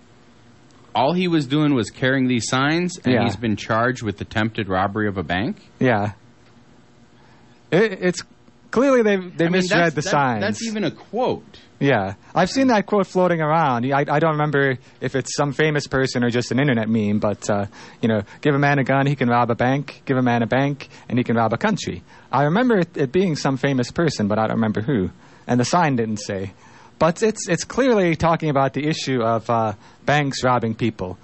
all 0.94 1.12
he 1.12 1.28
was 1.28 1.46
doing 1.46 1.74
was 1.74 1.90
carrying 1.90 2.28
these 2.30 2.48
signs 2.48 2.98
and 3.04 3.14
Yeah. 3.14 3.24
he's 3.26 3.36
been 3.36 3.58
charged 3.58 4.02
with 4.02 4.22
attempted 4.22 4.70
robbery 4.70 5.10
of 5.10 5.18
a 5.18 5.24
bank 5.24 5.58
Yeah. 5.80 6.14
It, 7.72 8.00
it's 8.02 8.22
clearly 8.76 9.02
they 9.02 9.16
they 9.16 9.46
I 9.46 9.50
mean, 9.50 9.62
misread 9.64 9.94
the 9.94 10.02
that- 10.02 10.10
signs. 10.18 10.42
that's 10.42 10.62
even 10.70 10.84
a 10.84 10.92
quote 10.92 11.60
Yeah, 11.80 12.14
I've 12.34 12.50
seen 12.50 12.68
that 12.68 12.86
quote 12.86 13.08
floating 13.08 13.42
around. 13.42 13.86
I, 14.00 14.06
I 14.16 14.20
don't 14.20 14.36
remember 14.40 14.78
if 15.02 15.12
it's 15.20 15.36
some 15.36 15.52
famous 15.52 15.88
person 15.88 16.24
or 16.24 16.30
just 16.30 16.52
an 16.54 16.60
internet 16.60 16.88
meme, 16.88 17.20
but 17.20 17.50
uh, 17.50 17.66
you 18.02 18.08
know, 18.10 18.22
give 18.42 18.56
a 18.56 18.60
man 18.60 18.80
a 18.80 18.84
gun, 18.84 19.06
he 19.08 19.16
can 19.16 19.28
rob 19.30 19.50
a 19.52 19.56
bank. 19.56 20.02
Give 20.06 20.18
a 20.18 20.22
man 20.32 20.42
a 20.42 20.48
bank, 20.48 20.88
and 21.10 21.18
he 21.20 21.24
can 21.24 21.36
rob 21.36 21.52
a 21.54 21.58
country. 21.58 21.98
I 22.32 22.44
remember 22.44 22.76
it, 22.84 22.96
it 22.96 23.12
being 23.12 23.36
some 23.36 23.58
famous 23.58 23.92
person, 23.92 24.28
but 24.30 24.38
I 24.40 24.44
don't 24.48 24.56
remember 24.62 24.82
who. 24.82 25.10
And 25.48 25.60
the 25.60 25.66
sign 25.66 25.96
didn't 25.98 26.22
say. 26.32 26.54
But 26.98 27.22
it's 27.24 27.50
it's 27.50 27.66
clearly 27.66 28.16
talking 28.16 28.50
about 28.50 28.72
the 28.74 28.88
issue 28.88 29.22
of 29.22 29.50
uh, 29.50 29.74
banks 30.06 30.44
robbing 30.44 30.76
people. 30.76 31.18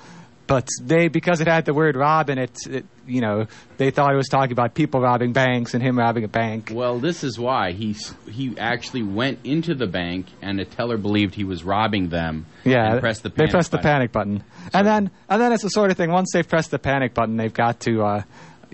But 0.51 0.67
they, 0.81 1.08
because 1.08 1.39
it 1.39 1.48
had 1.48 1.63
the 1.63 1.74
word 1.74 1.96
rob 1.96 2.29
in 2.29 2.38
it, 2.38 2.51
it, 2.70 2.86
you 3.08 3.22
know, 3.22 3.46
they 3.77 3.89
thought 3.89 4.12
it 4.12 4.17
was 4.17 4.27
talking 4.27 4.51
about 4.51 4.74
people 4.74 5.00
robbing 5.00 5.31
banks 5.31 5.74
and 5.74 5.81
him 5.81 5.98
robbing 5.98 6.25
a 6.25 6.27
bank. 6.27 6.72
Well, 6.74 7.00
this 7.00 7.24
is 7.24 7.39
why 7.39 7.72
he 7.72 7.96
he 8.29 8.58
actually 8.58 9.03
went 9.03 9.39
into 9.46 9.75
the 9.75 9.88
bank, 9.88 10.25
and 10.41 10.60
a 10.60 10.65
teller 10.65 10.98
believed 10.98 11.36
he 11.36 11.46
was 11.46 11.63
robbing 11.63 12.10
them. 12.10 12.48
Yeah, 12.65 12.91
and 12.91 13.00
pressed 13.00 13.24
the 13.24 13.29
they 13.29 13.36
panic 13.36 13.51
press 13.51 13.70
the 13.70 13.77
button. 13.77 13.91
panic 13.91 14.12
button, 14.12 14.43
and 14.74 14.86
then 14.86 15.10
and 15.29 15.41
then 15.41 15.53
it's 15.53 15.63
the 15.63 15.70
sort 15.70 15.89
of 15.89 15.96
thing. 15.96 16.12
Once 16.12 16.31
they've 16.34 16.48
pressed 16.48 16.72
the 16.72 16.79
panic 16.79 17.13
button, 17.13 17.38
they've 17.38 17.53
got 17.53 17.79
to, 17.81 18.01
uh, 18.03 18.24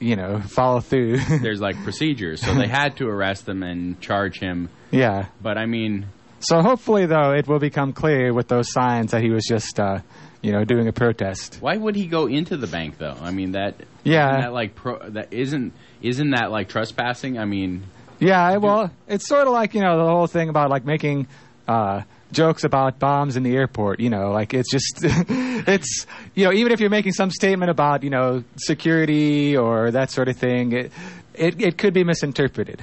you 0.01 0.15
know, 0.15 0.39
follow 0.39 0.79
through. 0.79 1.19
There's 1.41 1.61
like 1.61 1.75
procedures, 1.83 2.41
so 2.41 2.55
they 2.55 2.67
had 2.67 2.97
to 2.97 3.07
arrest 3.07 3.47
him 3.47 3.61
and 3.61 4.01
charge 4.01 4.39
him. 4.39 4.69
yeah. 4.89 5.27
But 5.43 5.59
I 5.59 5.67
mean, 5.67 6.07
So 6.39 6.61
hopefully, 6.61 7.05
though, 7.05 7.33
it 7.33 7.47
will 7.47 7.59
become 7.59 7.93
clear 7.93 8.33
with 8.33 8.47
those 8.47 8.71
signs 8.71 9.11
that 9.11 9.21
he 9.21 9.29
was 9.29 9.43
just, 9.47 9.79
uh, 9.79 9.99
you 10.41 10.51
know, 10.51 10.63
doing 10.63 10.87
a 10.87 10.93
protest. 10.93 11.57
why 11.61 11.75
would 11.77 11.95
he 11.95 12.07
go 12.07 12.27
into 12.27 12.57
the 12.57 12.67
bank 12.67 12.97
though? 12.97 13.17
I 13.21 13.31
mean 13.31 13.51
that 13.53 13.75
Yeah. 14.03 14.29
isn't 14.29 14.41
that 14.41 14.53
like 14.53 14.75
pro, 14.75 15.09
that 15.09 15.33
isn't 15.33 15.73
isn't 16.01 16.29
that 16.31 16.51
like 16.51 16.69
trespassing? 16.69 17.37
I 17.39 17.45
mean, 17.45 17.83
Yeah. 18.19 18.57
Well, 18.57 18.91
it's 19.07 19.27
sort 19.27 19.47
of 19.47 19.53
like 19.53 19.73
you 19.73 19.81
know 19.81 19.97
the 19.97 20.05
whole 20.09 20.27
thing 20.27 20.49
about 20.49 20.69
like 20.69 20.85
making 20.85 21.27
uh, 21.67 22.01
jokes 22.31 22.63
about 22.63 22.99
bombs 22.99 23.35
in 23.37 23.43
the 23.43 23.55
airport. 23.55 23.99
You 23.99 24.09
know, 24.09 24.31
like 24.31 24.53
it's 24.53 24.71
just 24.71 24.99
it's 25.03 26.05
you 26.35 26.45
know 26.45 26.53
even 26.53 26.71
if 26.71 26.79
you're 26.79 26.89
making 26.89 27.13
some 27.13 27.31
statement 27.31 27.71
about 27.71 28.03
you 28.03 28.09
know 28.09 28.43
security 28.57 29.57
or 29.57 29.91
that 29.91 30.11
sort 30.11 30.27
of 30.29 30.37
thing, 30.37 30.71
it 30.71 30.91
it, 31.33 31.61
it 31.61 31.77
could 31.77 31.93
be 31.93 32.03
misinterpreted. 32.03 32.81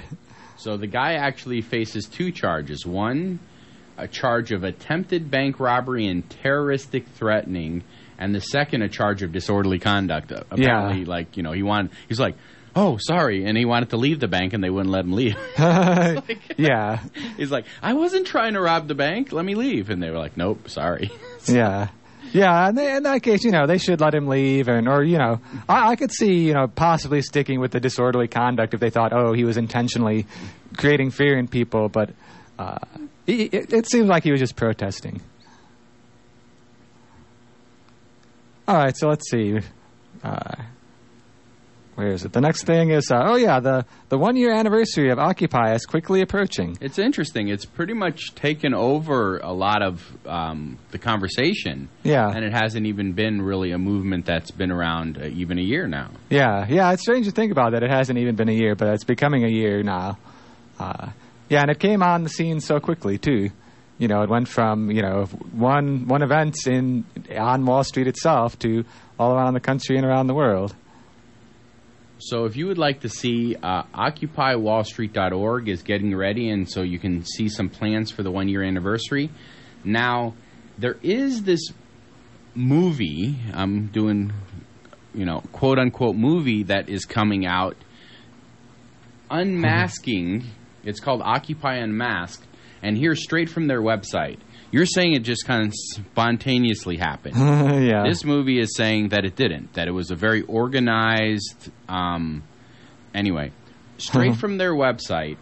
So 0.56 0.76
the 0.76 0.86
guy 0.86 1.14
actually 1.14 1.60
faces 1.60 2.06
two 2.06 2.30
charges. 2.32 2.86
One, 2.86 3.38
a 3.96 4.08
charge 4.08 4.52
of 4.52 4.64
attempted 4.64 5.30
bank 5.30 5.60
robbery 5.60 6.06
and 6.06 6.28
terroristic 6.42 7.06
threatening, 7.08 7.82
and 8.18 8.34
the 8.34 8.40
second, 8.40 8.82
a 8.82 8.88
charge 8.88 9.22
of 9.22 9.32
disorderly 9.32 9.78
conduct. 9.78 10.30
Apparently, 10.32 11.00
Yeah. 11.02 11.08
like 11.08 11.36
you 11.36 11.42
know, 11.42 11.52
he 11.52 11.62
wanted. 11.62 11.90
He's 12.08 12.20
like, 12.20 12.36
"Oh, 12.76 12.96
sorry," 13.00 13.44
and 13.44 13.56
he 13.56 13.64
wanted 13.64 13.90
to 13.90 13.96
leave 13.96 14.20
the 14.20 14.28
bank, 14.28 14.52
and 14.52 14.62
they 14.62 14.70
wouldn't 14.70 14.90
let 14.92 15.04
him 15.04 15.12
leave. 15.12 15.36
yeah, 16.56 17.00
He's 17.36 17.50
like, 17.50 17.66
"I 17.82 17.94
wasn't 17.94 18.26
trying 18.26 18.54
to 18.54 18.60
rob 18.60 18.88
the 18.88 18.94
bank. 18.94 19.32
Let 19.32 19.44
me 19.44 19.54
leave," 19.54 19.90
and 19.90 20.02
they 20.02 20.10
were 20.10 20.18
like, 20.18 20.36
"Nope, 20.36 20.68
sorry." 20.68 21.10
yeah. 21.46 21.88
Yeah, 22.32 22.68
and 22.68 22.76
they, 22.76 22.96
in 22.96 23.04
that 23.04 23.22
case, 23.22 23.44
you 23.44 23.52
know, 23.52 23.66
they 23.68 23.78
should 23.78 24.00
let 24.00 24.12
him 24.12 24.26
leave, 24.26 24.66
and 24.66 24.88
or 24.88 25.04
you 25.04 25.18
know, 25.18 25.40
I, 25.68 25.90
I 25.90 25.96
could 25.96 26.10
see, 26.10 26.46
you 26.46 26.52
know, 26.54 26.66
possibly 26.66 27.22
sticking 27.22 27.60
with 27.60 27.70
the 27.70 27.78
disorderly 27.78 28.26
conduct 28.26 28.74
if 28.74 28.80
they 28.80 28.90
thought, 28.90 29.12
oh, 29.12 29.32
he 29.34 29.44
was 29.44 29.56
intentionally 29.56 30.26
creating 30.76 31.10
fear 31.12 31.38
in 31.38 31.46
people, 31.46 31.88
but 31.88 32.10
uh, 32.58 32.78
it, 33.26 33.54
it, 33.54 33.72
it 33.72 33.90
seems 33.90 34.08
like 34.08 34.22
he 34.22 34.30
was 34.30 34.40
just 34.40 34.56
protesting. 34.56 35.20
All 38.66 38.76
right, 38.76 38.96
so 38.96 39.08
let's 39.08 39.30
see. 39.30 39.60
Uh, 40.22 40.54
where 41.96 42.08
is 42.08 42.24
it? 42.24 42.32
The 42.32 42.40
next 42.40 42.64
thing 42.64 42.90
is, 42.90 43.10
uh, 43.10 43.22
oh 43.24 43.36
yeah, 43.36 43.60
the 43.60 43.86
the 44.08 44.18
one 44.18 44.36
year 44.36 44.52
anniversary 44.52 45.10
of 45.10 45.18
Occupy 45.18 45.74
is 45.74 45.86
quickly 45.86 46.22
approaching. 46.22 46.76
It's 46.80 46.98
interesting. 46.98 47.48
It's 47.48 47.64
pretty 47.64 47.92
much 47.92 48.34
taken 48.34 48.74
over 48.74 49.38
a 49.38 49.52
lot 49.52 49.82
of 49.82 50.02
um, 50.26 50.78
the 50.90 50.98
conversation. 50.98 51.88
Yeah. 52.02 52.28
And 52.28 52.44
it 52.44 52.52
hasn't 52.52 52.86
even 52.86 53.12
been 53.12 53.42
really 53.42 53.70
a 53.70 53.78
movement 53.78 54.26
that's 54.26 54.50
been 54.50 54.72
around 54.72 55.18
uh, 55.18 55.26
even 55.26 55.58
a 55.58 55.62
year 55.62 55.86
now. 55.86 56.10
Yeah, 56.30 56.66
yeah, 56.68 56.92
it's 56.92 57.02
strange 57.02 57.26
to 57.26 57.32
think 57.32 57.52
about 57.52 57.72
that. 57.72 57.82
It 57.84 57.90
hasn't 57.90 58.18
even 58.18 58.34
been 58.34 58.48
a 58.48 58.52
year, 58.52 58.74
but 58.74 58.88
it's 58.88 59.04
becoming 59.04 59.44
a 59.44 59.50
year 59.50 59.82
now. 59.82 60.18
Uh, 60.80 61.10
yeah, 61.48 61.60
and 61.62 61.70
it 61.70 61.78
came 61.78 62.02
on 62.02 62.22
the 62.22 62.28
scene 62.28 62.60
so 62.60 62.80
quickly 62.80 63.18
too. 63.18 63.50
You 63.98 64.08
know, 64.08 64.22
it 64.22 64.28
went 64.28 64.48
from 64.48 64.90
you 64.90 65.02
know 65.02 65.24
one 65.52 66.08
one 66.08 66.22
event 66.22 66.56
in 66.66 67.04
on 67.36 67.64
Wall 67.64 67.84
Street 67.84 68.06
itself 68.06 68.58
to 68.60 68.84
all 69.18 69.32
around 69.32 69.54
the 69.54 69.60
country 69.60 69.96
and 69.96 70.04
around 70.04 70.26
the 70.26 70.34
world. 70.34 70.74
So 72.18 72.44
if 72.46 72.56
you 72.56 72.68
would 72.68 72.78
like 72.78 73.00
to 73.00 73.08
see, 73.08 73.54
uh, 73.62 73.82
OccupyWallStreet.org 73.94 75.68
is 75.68 75.82
getting 75.82 76.16
ready, 76.16 76.48
and 76.48 76.68
so 76.68 76.82
you 76.82 76.98
can 76.98 77.24
see 77.24 77.48
some 77.48 77.68
plans 77.68 78.10
for 78.10 78.22
the 78.22 78.30
one 78.30 78.48
year 78.48 78.62
anniversary. 78.62 79.30
Now, 79.84 80.34
there 80.78 80.96
is 81.02 81.42
this 81.42 81.60
movie, 82.54 83.36
I'm 83.52 83.88
doing, 83.88 84.32
you 85.12 85.26
know, 85.26 85.42
quote 85.52 85.78
unquote 85.78 86.16
movie 86.16 86.62
that 86.64 86.88
is 86.88 87.04
coming 87.04 87.46
out 87.46 87.76
unmasking. 89.30 90.44
It's 90.84 91.00
called 91.00 91.22
Occupy 91.22 91.76
Unmasked, 91.76 92.44
and 92.82 92.96
here 92.96 93.14
straight 93.14 93.48
from 93.48 93.66
their 93.66 93.80
website. 93.80 94.38
You're 94.70 94.86
saying 94.86 95.12
it 95.14 95.20
just 95.20 95.46
kind 95.46 95.66
of 95.66 95.72
spontaneously 95.74 96.96
happened. 96.96 97.36
yeah, 97.86 98.02
This 98.06 98.24
movie 98.24 98.58
is 98.58 98.74
saying 98.76 99.10
that 99.10 99.24
it 99.24 99.36
didn't. 99.36 99.74
That 99.74 99.86
it 99.88 99.92
was 99.92 100.10
a 100.10 100.16
very 100.16 100.42
organized. 100.42 101.70
Um, 101.88 102.42
anyway, 103.14 103.52
straight 103.98 104.36
from 104.40 104.58
their 104.58 104.72
website. 104.72 105.36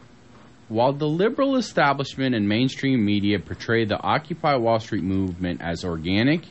While 0.69 0.93
the 0.95 1.09
liberal 1.09 1.57
establishment 1.57 2.35
and 2.35 2.49
mainstream 2.49 3.05
media 3.05 3.39
portray 3.39 3.85
the 3.85 4.01
Occupy 4.01 4.57
Wall 4.57 4.79
Street 4.81 5.03
movement 5.03 5.61
as 5.61 5.85
organic 5.85 6.47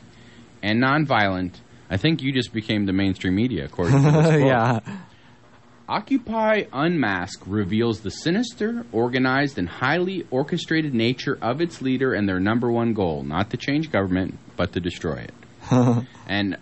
and 0.62 0.80
nonviolent, 0.80 1.54
I 1.90 1.96
think 1.96 2.22
you 2.22 2.32
just 2.32 2.52
became 2.52 2.86
the 2.86 2.92
mainstream 2.92 3.34
media, 3.34 3.64
according 3.64 3.96
to 4.02 4.10
this 4.12 4.26
quote. 4.26 4.40
yeah, 4.46 4.78
Occupy 5.92 6.62
Unmask 6.72 7.42
reveals 7.46 8.00
the 8.00 8.10
sinister, 8.10 8.86
organized, 8.92 9.58
and 9.58 9.68
highly 9.68 10.26
orchestrated 10.30 10.94
nature 10.94 11.38
of 11.42 11.60
its 11.60 11.82
leader 11.82 12.14
and 12.14 12.26
their 12.26 12.40
number 12.40 12.72
one 12.72 12.94
goal 12.94 13.22
not 13.22 13.50
to 13.50 13.58
change 13.58 13.92
government, 13.92 14.38
but 14.56 14.72
to 14.72 14.80
destroy 14.80 15.16
it. 15.16 15.34
and, 16.26 16.56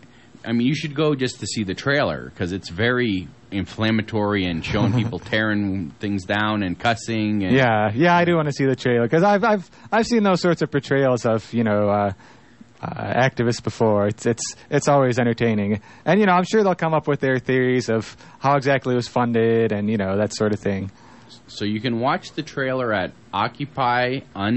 I 0.44 0.50
mean, 0.50 0.66
you 0.66 0.74
should 0.74 0.96
go 0.96 1.14
just 1.14 1.38
to 1.38 1.46
see 1.46 1.62
the 1.62 1.76
trailer 1.76 2.24
because 2.30 2.50
it's 2.50 2.70
very 2.70 3.28
inflammatory 3.52 4.46
and 4.46 4.64
showing 4.64 4.94
people 4.94 5.18
tearing 5.20 5.90
things 6.00 6.24
down 6.24 6.64
and 6.64 6.76
cussing. 6.76 7.44
And, 7.44 7.54
yeah, 7.54 7.92
yeah. 7.94 8.16
I 8.16 8.24
do 8.24 8.34
want 8.34 8.48
to 8.48 8.52
see 8.52 8.66
the 8.66 8.74
trailer 8.74 9.04
because 9.04 9.22
I've 9.22 9.44
I've 9.44 9.70
I've 9.92 10.06
seen 10.06 10.24
those 10.24 10.40
sorts 10.40 10.60
of 10.60 10.72
portrayals 10.72 11.24
of 11.24 11.54
you 11.54 11.62
know. 11.62 11.88
Uh, 11.88 12.12
uh, 12.82 12.88
activists 13.14 13.62
before. 13.62 14.06
It's 14.08 14.24
it's 14.26 14.54
it's 14.70 14.88
always 14.88 15.18
entertaining, 15.18 15.80
and 16.04 16.18
you 16.20 16.26
know 16.26 16.32
I'm 16.32 16.44
sure 16.44 16.62
they'll 16.62 16.74
come 16.74 16.94
up 16.94 17.06
with 17.08 17.20
their 17.20 17.38
theories 17.38 17.88
of 17.88 18.16
how 18.38 18.56
exactly 18.56 18.94
it 18.94 18.96
was 18.96 19.08
funded 19.08 19.72
and 19.72 19.90
you 19.90 19.96
know 19.98 20.16
that 20.16 20.34
sort 20.34 20.52
of 20.52 20.60
thing. 20.60 20.90
So 21.46 21.64
you 21.64 21.80
can 21.80 21.98
watch 22.00 22.32
the 22.32 22.42
trailer 22.42 22.92
at 22.92 23.12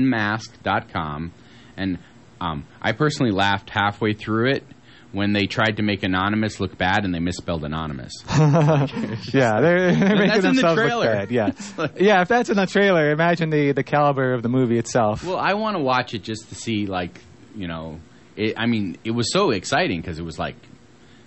occupyunmasked.com. 0.04 1.32
And 1.78 1.98
um, 2.40 2.66
I 2.82 2.92
personally 2.92 3.32
laughed 3.32 3.70
halfway 3.70 4.14
through 4.14 4.52
it 4.52 4.64
when 5.12 5.34
they 5.34 5.46
tried 5.46 5.78
to 5.78 5.84
make 5.84 6.04
Anonymous 6.04 6.60
look 6.60 6.78
bad 6.78 7.04
and 7.06 7.14
they 7.14 7.20
misspelled 7.20 7.64
Anonymous. 7.64 8.14
Yeah, 9.34 9.60
they're, 9.62 9.96
they're 9.96 10.16
making 10.16 10.28
that's 10.28 10.36
in 10.46 10.56
the 10.56 10.62
themselves 10.62 10.78
look 10.78 10.86
trailer. 10.86 11.06
bad. 11.06 11.32
Yeah, 11.32 11.52
like- 11.78 12.00
yeah. 12.00 12.22
If 12.22 12.28
that's 12.28 12.50
in 12.50 12.58
the 12.58 12.66
trailer, 12.68 13.12
imagine 13.12 13.50
the 13.50 13.72
the 13.72 13.84
caliber 13.84 14.34
of 14.34 14.42
the 14.44 14.50
movie 14.50 14.78
itself. 14.78 15.24
well, 15.24 15.38
I 15.38 15.54
want 15.54 15.76
to 15.78 15.82
watch 15.84 16.14
it 16.14 16.24
just 16.24 16.50
to 16.50 16.56
see, 16.56 16.86
like, 16.86 17.20
you 17.56 17.68
know, 17.68 18.00
it, 18.36 18.56
I 18.58 18.66
mean, 18.66 18.98
it 19.04 19.12
was 19.12 19.32
so 19.32 19.52
exciting 19.52 20.02
because 20.02 20.20
it 20.20 20.24
was 20.24 20.40
like, 20.40 20.56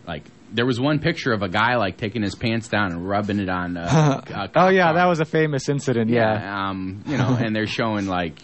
like, 0.07 0.25
there 0.53 0.67
was 0.67 0.81
one 0.81 1.01
picture 1.01 1.33
of 1.33 1.43
a 1.43 1.49
guy 1.49 1.77
like 1.77 1.97
taking 1.97 2.23
his 2.23 2.35
pants 2.35 2.69
down 2.69 2.93
and 2.93 3.09
rubbing 3.09 3.41
it 3.41 3.49
on. 3.49 3.77
Uh, 3.87 4.49
oh 4.55 4.69
yeah, 4.69 4.87
cop 4.87 4.95
that 4.97 5.07
was 5.07 5.21
a 5.21 5.25
famous 5.25 5.69
incident. 5.69 6.11
Yeah, 6.11 6.69
um, 6.69 7.03
you 7.07 7.17
know, 7.17 7.37
and 7.41 7.55
they're 7.55 7.67
showing 7.67 8.07
like, 8.07 8.39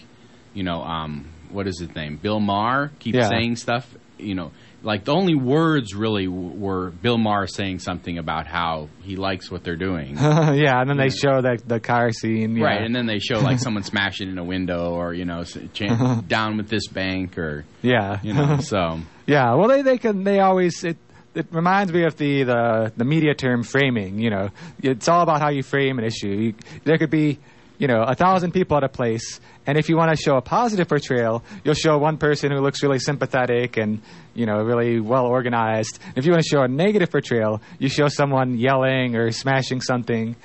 you 0.54 0.62
know, 0.62 0.82
um, 0.82 1.28
what 1.52 1.66
is 1.68 1.78
his 1.80 1.94
name? 1.94 2.16
Bill 2.16 2.40
Maher 2.40 2.90
keeps 2.98 3.16
Yeah. 3.16 3.28
saying 3.28 3.56
stuff. 3.56 3.88
You 4.18 4.34
know, 4.36 4.52
like 4.84 5.04
the 5.04 5.12
only 5.14 5.34
words 5.34 5.94
really 5.94 6.28
were 6.28 6.90
Bill 6.90 7.18
Maher 7.18 7.46
saying 7.48 7.80
something 7.80 8.18
about 8.18 8.46
how 8.46 8.88
he 9.02 9.16
likes 9.16 9.50
what 9.50 9.64
they're 9.64 9.76
doing. 9.76 10.16
yeah. 10.18 10.80
And 10.80 10.88
then 10.88 10.96
they 10.96 11.08
show 11.08 11.40
that 11.40 11.66
the 11.66 11.80
car 11.80 12.12
scene. 12.12 12.56
Yeah. 12.56 12.64
Right, 12.66 12.82
and 12.82 12.94
then 12.94 13.06
they 13.06 13.18
show 13.18 13.40
like 13.40 13.58
someone 13.66 13.82
smashing 13.82 14.28
in 14.28 14.38
a 14.38 14.44
window, 14.44 14.92
or 14.92 15.12
you 15.12 15.24
know, 15.24 15.42
down 16.28 16.56
with 16.56 16.68
this 16.68 16.86
bank, 16.88 17.36
or 17.38 17.64
yeah, 17.82 18.20
you 18.22 18.32
know. 18.34 18.58
So 18.60 19.00
Yeah, 19.26 19.54
well, 19.54 19.68
they 19.68 19.82
they 19.82 19.98
can 19.98 20.22
they 20.24 20.38
always 20.40 20.84
it 20.84 20.98
it 21.34 21.46
reminds 21.50 21.92
me 21.92 22.04
of 22.04 22.16
the 22.16 22.44
the 22.44 22.92
the 22.96 23.04
media 23.04 23.34
term 23.34 23.62
framing. 23.64 24.18
You 24.20 24.30
know, 24.30 24.48
it's 24.82 25.08
all 25.08 25.22
about 25.22 25.40
how 25.40 25.48
you 25.50 25.62
frame 25.62 25.98
an 25.98 26.04
issue. 26.04 26.28
You, 26.28 26.54
there 26.84 26.98
could 26.98 27.10
be 27.10 27.38
you 27.82 27.88
know 27.88 28.02
a 28.02 28.14
thousand 28.14 28.52
people 28.52 28.76
at 28.76 28.84
a 28.84 28.88
place, 28.88 29.40
and 29.66 29.76
if 29.76 29.88
you 29.88 29.96
want 29.96 30.16
to 30.16 30.22
show 30.22 30.36
a 30.36 30.40
positive 30.40 30.86
portrayal, 30.86 31.42
you'll 31.64 31.74
show 31.74 31.98
one 31.98 32.16
person 32.16 32.52
who 32.52 32.60
looks 32.60 32.80
really 32.80 33.00
sympathetic 33.00 33.76
and 33.76 34.00
you 34.34 34.46
know 34.46 34.62
really 34.62 35.00
well 35.00 35.26
organized. 35.26 35.98
If 36.14 36.24
you 36.24 36.30
want 36.30 36.44
to 36.44 36.48
show 36.48 36.62
a 36.62 36.68
negative 36.68 37.10
portrayal, 37.10 37.60
you 37.80 37.88
show 37.88 38.06
someone 38.06 38.56
yelling 38.56 39.16
or 39.16 39.32
smashing 39.32 39.80
something. 39.80 40.36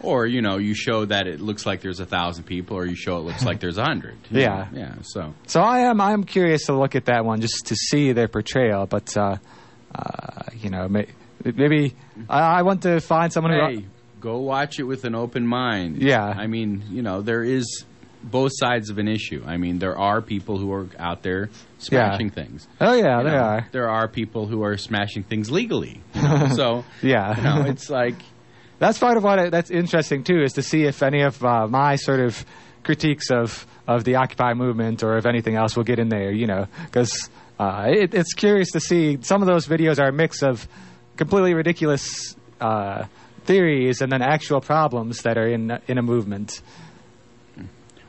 or 0.00 0.24
you 0.26 0.40
know, 0.40 0.56
you 0.56 0.74
show 0.74 1.04
that 1.04 1.26
it 1.26 1.38
looks 1.42 1.66
like 1.66 1.82
there's 1.82 2.00
a 2.00 2.06
thousand 2.06 2.44
people, 2.44 2.78
or 2.78 2.86
you 2.86 2.96
show 2.96 3.18
it 3.18 3.24
looks 3.24 3.44
like 3.44 3.60
there's 3.60 3.76
a 3.76 3.84
hundred. 3.84 4.16
Yeah. 4.30 4.68
know? 4.72 4.78
yeah. 4.80 4.94
So 5.02 5.34
So 5.46 5.60
I 5.60 5.80
am 5.80 6.00
I 6.00 6.12
am 6.12 6.24
curious 6.24 6.64
to 6.66 6.72
look 6.72 6.94
at 6.94 7.04
that 7.04 7.26
one 7.26 7.42
just 7.42 7.66
to 7.66 7.76
see 7.76 8.12
their 8.12 8.28
portrayal, 8.28 8.86
but. 8.86 9.14
Uh, 9.14 9.36
uh, 9.94 10.42
you 10.52 10.68
know, 10.68 10.88
may, 10.88 11.06
maybe 11.42 11.94
I, 12.28 12.58
I 12.58 12.62
want 12.62 12.82
to 12.82 13.00
find 13.00 13.32
someone 13.32 13.52
who 13.52 13.80
hey, 13.80 13.86
go 14.26 14.38
watch 14.38 14.80
it 14.80 14.82
with 14.82 15.04
an 15.04 15.14
open 15.14 15.46
mind. 15.46 16.02
Yeah. 16.02 16.24
I 16.24 16.48
mean, 16.48 16.82
you 16.90 17.00
know, 17.00 17.22
there 17.22 17.44
is 17.44 17.84
both 18.24 18.50
sides 18.54 18.90
of 18.90 18.98
an 18.98 19.06
issue. 19.06 19.40
I 19.46 19.56
mean, 19.56 19.78
there 19.78 19.96
are 19.96 20.20
people 20.20 20.58
who 20.58 20.72
are 20.72 20.88
out 20.98 21.22
there 21.22 21.48
smashing 21.78 22.30
things. 22.30 22.66
Oh 22.80 22.92
yeah, 22.92 23.18
You 23.18 23.24
there 23.24 23.38
know, 23.38 23.44
are. 23.44 23.68
There 23.70 23.88
are 23.88 24.08
people 24.08 24.46
who 24.46 24.64
are 24.64 24.76
smashing 24.76 25.22
things 25.22 25.48
legally. 25.48 26.00
you 26.14 26.22
know? 26.22 26.48
so, 26.56 26.84
Yeah, 27.02 27.36
you 27.36 27.42
know, 27.44 27.70
it's 27.70 27.88
like 27.88 28.16
that's 28.80 28.98
part 28.98 29.16
of 29.16 29.22
what 29.22 29.38
I, 29.38 29.50
that's 29.50 29.70
interesting 29.70 30.24
too, 30.24 30.42
is 30.42 30.54
to 30.54 30.62
see 30.62 30.82
if 30.82 31.04
any 31.04 31.22
of 31.22 31.42
uh, 31.44 31.68
my 31.68 31.94
sort 31.94 32.18
of 32.18 32.44
critiques 32.82 33.30
of 33.30 33.64
of 33.86 34.02
the 34.02 34.16
Occupy 34.16 34.54
movement 34.54 35.04
or 35.04 35.18
if 35.18 35.26
anything 35.26 35.54
else 35.54 35.76
will 35.76 35.84
get 35.84 36.00
in 36.00 36.08
there. 36.08 36.32
You 36.32 36.48
know, 36.48 36.66
because 36.86 37.30
uh, 37.60 37.86
it, 37.86 38.12
it's 38.12 38.34
curious 38.34 38.72
to 38.72 38.80
see 38.80 39.18
some 39.22 39.40
of 39.40 39.46
those 39.46 39.68
videos 39.68 40.00
are 40.00 40.08
a 40.08 40.12
mix 40.12 40.42
of 40.42 40.66
completely 41.16 41.54
ridiculous 41.54 42.34
uh, 42.60 43.04
theories 43.46 44.00
and 44.02 44.10
then 44.12 44.22
actual 44.22 44.60
problems 44.60 45.22
that 45.22 45.38
are 45.38 45.46
in 45.48 45.78
in 45.88 45.98
a 45.98 46.02
movement. 46.02 46.60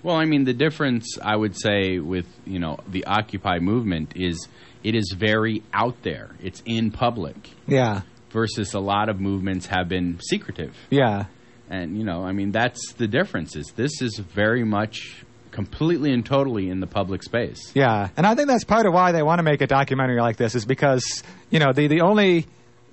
Well, 0.04 0.16
I 0.16 0.26
mean, 0.26 0.46
the 0.46 0.54
difference 0.54 1.18
I 1.22 1.36
would 1.36 1.56
say 1.60 2.00
with 2.00 2.28
you 2.46 2.60
know 2.60 2.78
the 2.88 3.06
Occupy 3.06 3.60
movement 3.60 4.14
is 4.16 4.48
it 4.84 4.96
is 4.96 5.14
very 5.18 5.64
out 5.74 6.02
there. 6.04 6.30
It's 6.42 6.62
in 6.66 6.92
public 6.92 7.36
Yeah, 7.68 8.02
versus 8.32 8.74
a 8.74 8.80
lot 8.80 9.10
of 9.10 9.20
movements 9.20 9.66
have 9.68 9.90
been 9.90 10.20
secretive. 10.22 10.76
yeah, 10.92 11.26
And 11.70 11.98
you 11.98 12.04
know, 12.06 12.24
I 12.24 12.32
mean, 12.32 12.52
that's 12.52 12.94
the 12.94 13.08
difference. 13.08 13.56
Is 13.56 13.74
this 13.76 14.02
is 14.02 14.18
very 14.18 14.64
much 14.64 15.24
completely 15.52 16.14
and 16.14 16.24
totally 16.24 16.70
in 16.70 16.80
the 16.80 16.88
public 16.88 17.24
space. 17.24 17.72
Yeah, 17.74 18.10
and 18.16 18.28
I 18.28 18.36
think 18.36 18.48
that's 18.48 18.64
part 18.64 18.86
of 18.86 18.94
why 18.94 19.12
they 19.12 19.24
want 19.24 19.40
to 19.40 19.44
make 19.44 19.62
a 19.62 19.68
documentary 19.68 20.22
like 20.22 20.38
this 20.38 20.54
is 20.56 20.66
because 20.66 21.04
you 21.50 21.60
know 21.60 21.74
the 21.74 21.88
the 21.88 22.02
only 22.02 22.46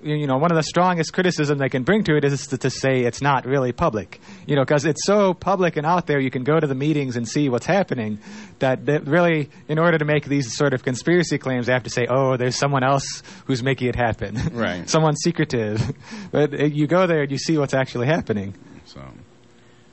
you 0.04 0.26
know 0.26 0.37
one 0.37 0.50
of 0.50 0.56
the 0.56 0.62
strongest 0.62 1.12
criticism 1.12 1.58
they 1.58 1.68
can 1.68 1.82
bring 1.82 2.04
to 2.04 2.16
it 2.16 2.25
is 2.25 2.46
to, 2.49 2.58
to 2.58 2.70
say 2.70 3.00
it's 3.00 3.23
not 3.23 3.46
really 3.46 3.73
public. 3.73 4.20
You 4.46 4.56
know, 4.56 4.62
because 4.62 4.84
it's 4.84 5.04
so 5.04 5.34
public 5.34 5.76
and 5.76 5.87
out 5.87 6.06
there, 6.06 6.20
you 6.20 6.30
can 6.30 6.44
go 6.44 6.61
to 6.61 6.66
the 6.66 6.75
meetings 6.75 7.16
and 7.16 7.26
see 7.26 7.49
what's 7.49 7.66
happening. 7.66 8.18
That, 8.58 8.87
that 8.87 9.06
really, 9.06 9.50
in 9.68 9.78
order 9.78 9.99
to 9.99 10.04
make 10.04 10.26
these 10.26 10.56
sort 10.56 10.75
of 10.75 10.82
conspiracy 10.82 11.38
claims, 11.38 11.66
they 11.66 11.73
have 11.73 11.84
to 11.84 11.90
say, 11.90 12.06
"Oh, 12.08 12.37
there's 12.37 12.56
someone 12.56 12.84
else 12.84 13.23
who's 13.46 13.62
making 13.62 13.88
it 13.88 13.96
happen." 13.96 14.40
Right. 14.54 14.88
someone 14.88 15.16
secretive. 15.16 15.80
but 16.30 16.54
uh, 16.54 16.64
you 16.64 16.87
go 16.87 17.06
there 17.06 17.23
and 17.23 17.30
you 17.30 17.38
see 17.38 17.58
what's 17.58 17.75
actually 17.75 18.06
happening. 18.06 18.54
So, 18.84 19.00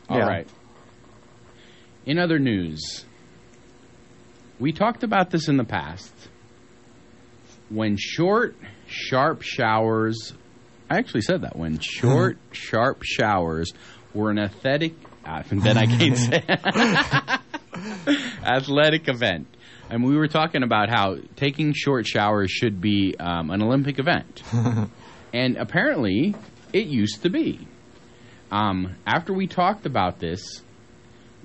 all 0.07 0.19
right. 0.19 0.47
Yeah. 2.05 2.11
In 2.11 2.19
other 2.19 2.37
news, 2.37 3.05
we 4.59 4.71
talked 4.71 5.03
about 5.03 5.31
this 5.31 5.47
in 5.47 5.57
the 5.57 5.63
past. 5.63 6.13
When 7.69 7.97
short, 7.97 8.55
sharp 8.91 9.41
showers, 9.41 10.33
I 10.89 10.97
actually 10.97 11.21
said 11.21 11.41
that. 11.41 11.55
When 11.55 11.79
short, 11.79 12.37
sharp 12.51 13.03
showers 13.03 13.71
were 14.13 14.29
an 14.29 14.39
athletic, 14.39 14.93
uh, 15.25 15.43
then 15.51 15.77
I 15.77 15.85
can't 15.85 16.17
say 16.17 16.43
athletic 18.43 19.07
event. 19.07 19.47
And 19.89 20.03
we 20.03 20.15
were 20.15 20.27
talking 20.27 20.63
about 20.63 20.89
how 20.89 21.17
taking 21.35 21.73
short 21.73 22.07
showers 22.07 22.49
should 22.49 22.79
be 22.79 23.15
um, 23.19 23.49
an 23.49 23.61
Olympic 23.61 23.99
event. 23.99 24.41
and 25.33 25.57
apparently, 25.57 26.33
it 26.71 26.87
used 26.87 27.23
to 27.23 27.29
be. 27.29 27.67
Um, 28.51 28.95
after 29.05 29.33
we 29.33 29.47
talked 29.47 29.85
about 29.85 30.19
this, 30.19 30.61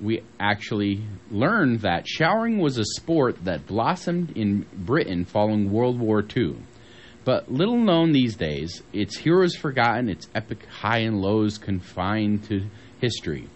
we 0.00 0.22
actually 0.38 1.02
learned 1.30 1.80
that 1.80 2.06
showering 2.06 2.58
was 2.58 2.78
a 2.78 2.84
sport 2.84 3.44
that 3.44 3.66
blossomed 3.66 4.36
in 4.36 4.66
Britain 4.74 5.24
following 5.24 5.70
World 5.72 5.98
War 5.98 6.24
II. 6.36 6.56
But 7.26 7.50
little 7.50 7.76
known 7.76 8.12
these 8.12 8.36
days, 8.36 8.84
its 8.92 9.18
heroes 9.18 9.56
forgotten, 9.56 10.08
its 10.08 10.28
epic 10.32 10.64
high 10.66 10.98
and 10.98 11.20
lows 11.20 11.58
confined 11.58 12.44
to 12.44 12.68
history. 13.00 13.48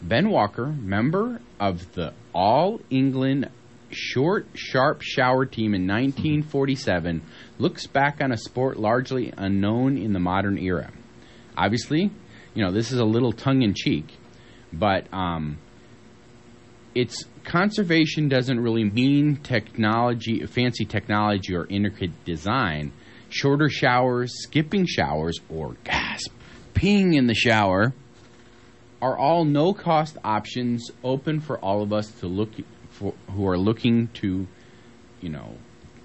Ben 0.00 0.30
Walker, 0.30 0.66
member 0.66 1.40
of 1.58 1.92
the 1.94 2.14
All 2.32 2.80
England 2.88 3.50
Short 3.90 4.46
Sharp 4.54 5.02
Shower 5.02 5.44
team 5.44 5.74
in 5.74 5.88
1947, 5.88 7.20
looks 7.58 7.88
back 7.88 8.20
on 8.20 8.30
a 8.30 8.36
sport 8.36 8.78
largely 8.78 9.34
unknown 9.36 9.98
in 9.98 10.12
the 10.12 10.20
modern 10.20 10.56
era. 10.56 10.92
Obviously, 11.56 12.12
you 12.54 12.64
know, 12.64 12.70
this 12.70 12.92
is 12.92 13.00
a 13.00 13.04
little 13.04 13.32
tongue 13.32 13.62
in 13.62 13.74
cheek, 13.74 14.16
but 14.72 15.12
um, 15.12 15.58
its 16.94 17.24
conservation 17.46 18.28
doesn't 18.28 18.60
really 18.60 18.84
mean 18.84 19.36
technology, 19.36 20.44
fancy 20.46 20.84
technology, 20.84 21.54
or 21.54 21.66
intricate 21.68 22.24
design. 22.24 22.92
Shorter 23.30 23.70
showers, 23.70 24.32
skipping 24.42 24.84
showers, 24.86 25.38
or 25.48 25.76
gasp, 25.84 26.32
peeing 26.74 27.16
in 27.16 27.26
the 27.26 27.34
shower 27.34 27.94
are 29.00 29.16
all 29.16 29.44
no 29.44 29.72
cost 29.72 30.16
options 30.24 30.90
open 31.04 31.40
for 31.40 31.58
all 31.58 31.82
of 31.82 31.92
us 31.92 32.10
to 32.20 32.26
look 32.26 32.50
for 32.90 33.14
who 33.30 33.46
are 33.46 33.58
looking 33.58 34.08
to, 34.08 34.46
you 35.20 35.28
know, 35.28 35.54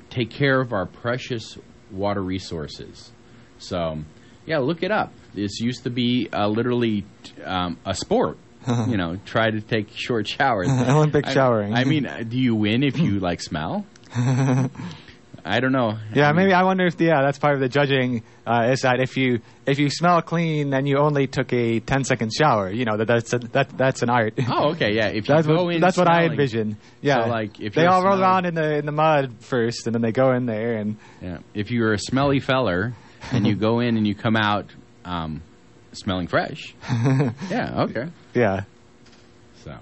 take 0.09 0.29
care 0.29 0.61
of 0.61 0.73
our 0.73 0.85
precious 0.85 1.57
water 1.89 2.21
resources. 2.21 3.11
So, 3.57 3.99
yeah, 4.45 4.59
look 4.59 4.83
it 4.83 4.91
up. 4.91 5.13
This 5.33 5.59
used 5.59 5.83
to 5.83 5.89
be 5.89 6.29
uh, 6.31 6.47
literally 6.47 7.05
um, 7.45 7.77
a 7.85 7.95
sport. 7.95 8.37
you 8.87 8.97
know, 8.97 9.17
try 9.25 9.49
to 9.49 9.61
take 9.61 9.89
short 9.93 10.27
showers. 10.27 10.69
Olympic 10.89 11.27
I- 11.27 11.33
showering. 11.33 11.73
I 11.73 11.83
mean, 11.83 12.07
do 12.27 12.37
you 12.37 12.55
win 12.55 12.83
if 12.83 12.99
you 12.99 13.19
like 13.19 13.41
smell? 13.41 13.85
I 15.43 15.59
don't 15.59 15.71
know. 15.71 15.97
Yeah, 16.13 16.29
I 16.29 16.33
mean, 16.33 16.45
maybe 16.45 16.53
I 16.53 16.63
wonder 16.63 16.85
if 16.85 16.99
yeah, 17.01 17.21
that's 17.23 17.39
part 17.39 17.55
of 17.55 17.61
the 17.61 17.69
judging 17.69 18.23
uh, 18.45 18.69
is 18.71 18.81
that 18.81 18.99
if 18.99 19.17
you 19.17 19.39
if 19.65 19.79
you 19.79 19.89
smell 19.89 20.21
clean, 20.21 20.69
then 20.69 20.85
you 20.85 20.97
only 20.97 21.27
took 21.27 21.51
a 21.51 21.79
10 21.79 22.03
second 22.03 22.31
shower. 22.31 22.69
You 22.69 22.85
know 22.85 22.97
that 22.97 23.07
that's 23.07 23.33
a, 23.33 23.39
that 23.39 23.75
that's 23.77 24.03
an 24.03 24.09
art. 24.09 24.35
Oh, 24.47 24.71
okay, 24.71 24.93
yeah. 24.93 25.07
If 25.07 25.27
you 25.27 25.35
that's 25.35 25.47
go 25.47 25.63
what 25.65 25.75
in 25.75 25.81
that's 25.81 25.97
what 25.97 26.07
I 26.07 26.25
envision. 26.25 26.77
Yeah, 27.01 27.23
So, 27.23 27.29
like, 27.29 27.59
if 27.59 27.73
they 27.73 27.85
all 27.85 28.03
roll 28.03 28.21
around 28.21 28.45
in 28.45 28.53
the 28.53 28.77
in 28.77 28.85
the 28.85 28.91
mud 28.91 29.37
first, 29.39 29.87
and 29.87 29.95
then 29.95 30.01
they 30.01 30.11
go 30.11 30.31
in 30.33 30.45
there 30.45 30.75
and 30.75 30.97
Yeah. 31.21 31.39
If 31.53 31.71
you're 31.71 31.93
a 31.93 31.99
smelly 31.99 32.39
feller 32.39 32.93
and 33.31 33.47
you 33.47 33.55
go 33.55 33.79
in 33.79 33.97
and 33.97 34.05
you 34.07 34.13
come 34.13 34.35
out 34.35 34.67
um, 35.05 35.41
smelling 35.93 36.27
fresh. 36.27 36.73
yeah, 37.49 37.83
okay. 37.83 38.07
yeah. 38.33 38.63
So 39.63 39.75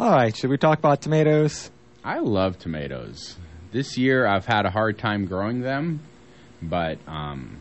All 0.00 0.10
right, 0.10 0.36
should 0.36 0.50
we 0.50 0.56
talk 0.58 0.78
about 0.78 1.00
tomatoes? 1.02 1.70
I 2.04 2.18
love 2.18 2.58
tomatoes. 2.58 3.36
This 3.70 3.96
year 3.96 4.26
I've 4.26 4.44
had 4.46 4.66
a 4.66 4.70
hard 4.70 4.98
time 4.98 5.26
growing 5.26 5.60
them, 5.60 6.00
but 6.60 6.98
um, 7.06 7.58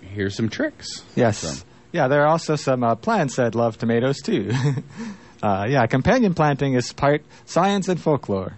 here's 0.00 0.36
some 0.36 0.48
tricks. 0.48 1.02
Yes. 1.16 1.38
So- 1.38 1.64
Yeah, 1.92 2.08
there 2.08 2.22
are 2.22 2.28
also 2.28 2.56
some 2.56 2.84
uh, 2.84 2.94
plants 2.94 3.36
that 3.36 3.54
love 3.54 3.78
tomatoes 3.78 4.18
too. 4.18 4.52
uh, 5.42 5.66
yeah, 5.68 5.86
companion 5.86 6.34
planting 6.34 6.74
is 6.74 6.92
part 6.92 7.22
science 7.46 7.88
and 7.88 8.00
folklore. 8.00 8.56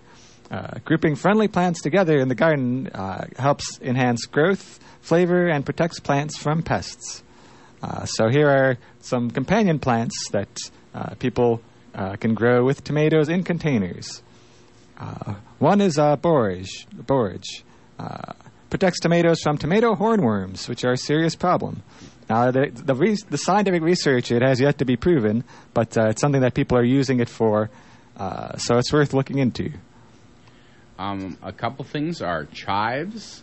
Uh, 0.51 0.79
grouping 0.85 1.15
friendly 1.15 1.47
plants 1.47 1.81
together 1.81 2.19
in 2.19 2.27
the 2.29 2.35
garden 2.35 2.89
uh, 2.89 3.25
helps 3.39 3.79
enhance 3.81 4.27
growth, 4.27 4.81
flavor, 5.01 5.49
and 5.49 5.65
protects 5.65 6.01
plants 6.01 6.37
from 6.39 6.63
pests. 6.63 7.23
Uh, 7.83 8.05
so 8.05 8.29
here 8.29 8.49
are 8.49 8.79
some 9.01 9.31
companion 9.31 9.79
plants 9.79 10.29
that 10.33 10.49
uh, 10.95 11.15
people 11.15 11.63
uh, 11.95 12.17
can 12.17 12.35
grow 12.35 12.65
with 12.65 12.85
tomatoes 12.85 13.29
in 13.29 13.43
containers. 13.43 14.23
Uh, 14.99 15.35
one 15.59 15.81
is 15.81 15.99
uh, 15.99 16.17
borage. 16.17 16.87
Borage 16.93 17.65
uh, 17.99 18.33
protects 18.69 19.01
tomatoes 19.01 19.41
from 19.43 19.57
tomato 19.57 19.95
hornworms, 19.95 20.69
which 20.69 20.85
are 20.85 20.93
a 20.93 20.97
serious 20.97 21.35
problem. 21.35 21.83
Now, 22.29 22.51
the 22.51 22.71
the, 22.71 22.95
re- 22.95 23.17
the 23.29 23.39
scientific 23.39 23.83
research 23.83 24.31
it 24.31 24.43
has 24.43 24.61
yet 24.61 24.79
to 24.79 24.85
be 24.85 24.97
proven, 24.97 25.43
but 25.75 25.97
uh, 25.97 26.11
it's 26.11 26.21
something 26.21 26.43
that 26.43 26.55
people 26.55 26.77
are 26.79 26.85
using 26.85 27.19
it 27.21 27.29
for, 27.29 27.71
so 28.59 28.79
it's 28.79 28.93
worth 28.93 29.15
looking 29.15 29.39
into. 29.39 29.73
Um, 30.99 31.39
a 31.43 31.51
couple 31.51 31.85
things 31.87 32.21
are 32.21 32.45
chives 32.45 33.43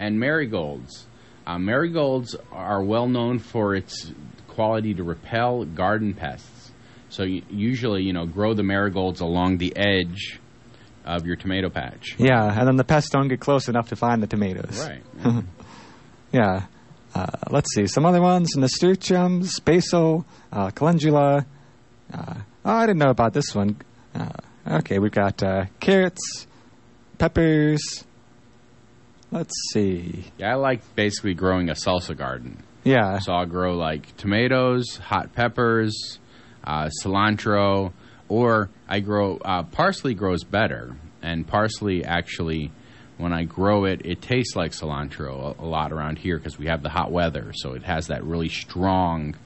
and 0.00 0.18
marigolds. 0.18 1.06
Uh, 1.46 1.58
marigolds 1.58 2.34
are 2.50 2.82
well 2.82 3.06
known 3.06 3.38
for 3.38 3.76
its 3.76 4.12
quality 4.48 4.94
to 4.94 5.04
repel 5.04 5.64
garden 5.64 6.14
pests. 6.14 6.72
So 7.10 7.22
you, 7.22 7.42
usually, 7.50 8.02
you 8.02 8.12
know, 8.12 8.26
grow 8.26 8.54
the 8.54 8.62
marigolds 8.62 9.20
along 9.20 9.58
the 9.58 9.76
edge 9.76 10.40
of 11.04 11.26
your 11.26 11.36
tomato 11.36 11.68
patch. 11.68 12.16
Yeah, 12.18 12.58
and 12.58 12.66
then 12.66 12.76
the 12.76 12.84
pests 12.84 13.10
don't 13.10 13.28
get 13.28 13.40
close 13.40 13.68
enough 13.68 13.88
to 13.90 13.96
find 13.96 14.22
the 14.22 14.26
tomatoes. 14.26 14.88
Right. 15.24 15.44
Yeah. 16.32 16.66
Uh, 17.12 17.26
let's 17.50 17.74
see. 17.74 17.88
Some 17.88 18.06
other 18.06 18.22
ones 18.22 18.54
nasturtiums, 18.56 19.58
basil, 19.58 20.24
uh, 20.52 20.70
calendula. 20.70 21.44
Uh, 22.12 22.34
oh, 22.64 22.70
I 22.70 22.86
didn't 22.86 23.00
know 23.00 23.10
about 23.10 23.32
this 23.32 23.52
one. 23.52 23.76
Uh, 24.14 24.30
okay, 24.64 25.00
we've 25.00 25.10
got 25.10 25.42
uh, 25.42 25.64
carrots, 25.80 26.46
peppers. 27.18 28.04
Let's 29.32 29.54
see. 29.72 30.24
yeah, 30.38 30.52
I 30.52 30.54
like 30.54 30.94
basically 30.96 31.34
growing 31.34 31.68
a 31.70 31.74
salsa 31.74 32.16
garden. 32.16 32.62
Yeah. 32.84 33.18
So 33.18 33.32
I'll 33.32 33.46
grow 33.46 33.76
like 33.76 34.16
tomatoes, 34.16 34.96
hot 34.96 35.34
peppers, 35.34 36.18
uh, 36.64 36.88
cilantro, 37.02 37.92
or 38.28 38.70
I 38.88 39.00
grow 39.00 39.36
uh, 39.38 39.64
parsley 39.64 40.14
grows 40.14 40.44
better, 40.44 40.96
and 41.22 41.46
parsley 41.46 42.04
actually, 42.04 42.72
when 43.18 43.32
I 43.32 43.44
grow 43.44 43.84
it, 43.84 44.02
it 44.04 44.22
tastes 44.22 44.56
like 44.56 44.72
cilantro 44.72 45.58
a, 45.58 45.62
a 45.62 45.66
lot 45.66 45.92
around 45.92 46.18
here 46.18 46.38
because 46.38 46.58
we 46.58 46.66
have 46.66 46.82
the 46.82 46.88
hot 46.88 47.12
weather, 47.12 47.52
so 47.54 47.74
it 47.74 47.82
has 47.82 48.06
that 48.08 48.24
really 48.24 48.48
strong 48.48 49.36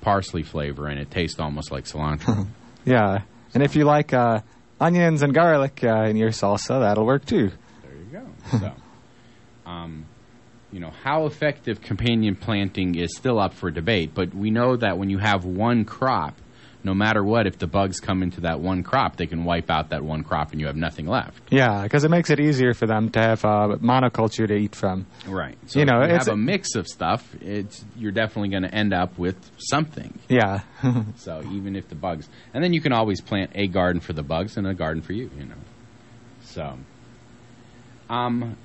parsley 0.00 0.42
flavor, 0.42 0.86
and 0.86 0.98
it 1.00 1.10
tastes 1.10 1.40
almost 1.40 1.70
like 1.70 1.84
cilantro. 1.84 2.46
Yeah. 2.84 3.22
And 3.52 3.62
if 3.62 3.76
you 3.76 3.84
like 3.84 4.14
uh, 4.14 4.40
onions 4.80 5.20
and 5.22 5.34
garlic 5.34 5.84
uh, 5.84 6.04
in 6.04 6.16
your 6.16 6.30
salsa, 6.30 6.80
that'll 6.80 7.04
work 7.04 7.26
too. 7.26 7.50
There 7.82 7.94
you 7.94 8.04
go. 8.10 8.58
So, 8.58 8.72
um, 9.68 10.06
you 10.72 10.80
know, 10.80 10.90
how 11.04 11.26
effective 11.26 11.80
companion 11.80 12.34
planting 12.36 12.94
is 12.94 13.14
still 13.16 13.38
up 13.38 13.54
for 13.54 13.70
debate, 13.70 14.12
but 14.14 14.34
we 14.34 14.50
know 14.50 14.76
that 14.76 14.98
when 14.98 15.10
you 15.10 15.18
have 15.18 15.44
one 15.44 15.84
crop, 15.84 16.34
no 16.84 16.94
matter 16.94 17.24
what, 17.24 17.46
if 17.46 17.58
the 17.58 17.66
bugs 17.66 17.98
come 18.00 18.22
into 18.22 18.42
that 18.42 18.60
one 18.60 18.82
crop, 18.82 19.16
they 19.16 19.26
can 19.26 19.44
wipe 19.44 19.68
out 19.70 19.90
that 19.90 20.02
one 20.04 20.22
crop 20.22 20.52
and 20.52 20.60
you 20.60 20.66
have 20.68 20.76
nothing 20.76 21.06
left. 21.06 21.42
Yeah, 21.50 21.82
because 21.82 22.04
it 22.04 22.08
makes 22.10 22.30
it 22.30 22.38
easier 22.38 22.72
for 22.72 22.86
them 22.86 23.10
to 23.10 23.18
have 23.20 23.44
uh, 23.44 23.76
monoculture 23.80 24.46
to 24.46 24.54
eat 24.54 24.74
from. 24.76 25.06
Right. 25.26 25.58
So 25.66 25.80
You 25.80 25.86
know, 25.86 25.98
you 26.04 26.14
it's 26.14 26.26
have 26.26 26.28
a- 26.28 26.32
a 26.32 26.36
mix 26.36 26.74
of 26.76 26.86
stuff, 26.86 27.34
it's 27.40 27.84
you're 27.96 28.12
definitely 28.12 28.50
going 28.50 28.62
to 28.62 28.72
end 28.74 28.92
up 28.94 29.18
with 29.18 29.36
something. 29.58 30.18
Yeah. 30.28 30.60
So 31.16 31.42
even 31.50 31.74
if 31.76 31.88
the 31.88 31.96
bugs, 31.96 32.28
and 32.54 32.62
then 32.62 32.72
you 32.72 32.80
can 32.80 32.92
always 32.92 33.20
plant 33.20 33.50
a 33.54 33.66
garden 33.66 34.00
for 34.00 34.12
the 34.12 34.22
bugs 34.22 34.56
and 34.56 34.66
a 34.66 34.72
garden 34.74 35.02
for 35.02 35.12
you, 35.12 35.30
you 35.36 35.44
know. 35.46 35.56
So, 36.42 36.78
um, 38.08 38.56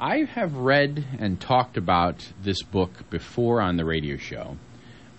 I 0.00 0.24
have 0.24 0.56
read 0.56 1.04
and 1.18 1.38
talked 1.38 1.76
about 1.76 2.26
this 2.42 2.62
book 2.62 3.10
before 3.10 3.60
on 3.60 3.76
the 3.76 3.84
radio 3.84 4.16
show. 4.16 4.56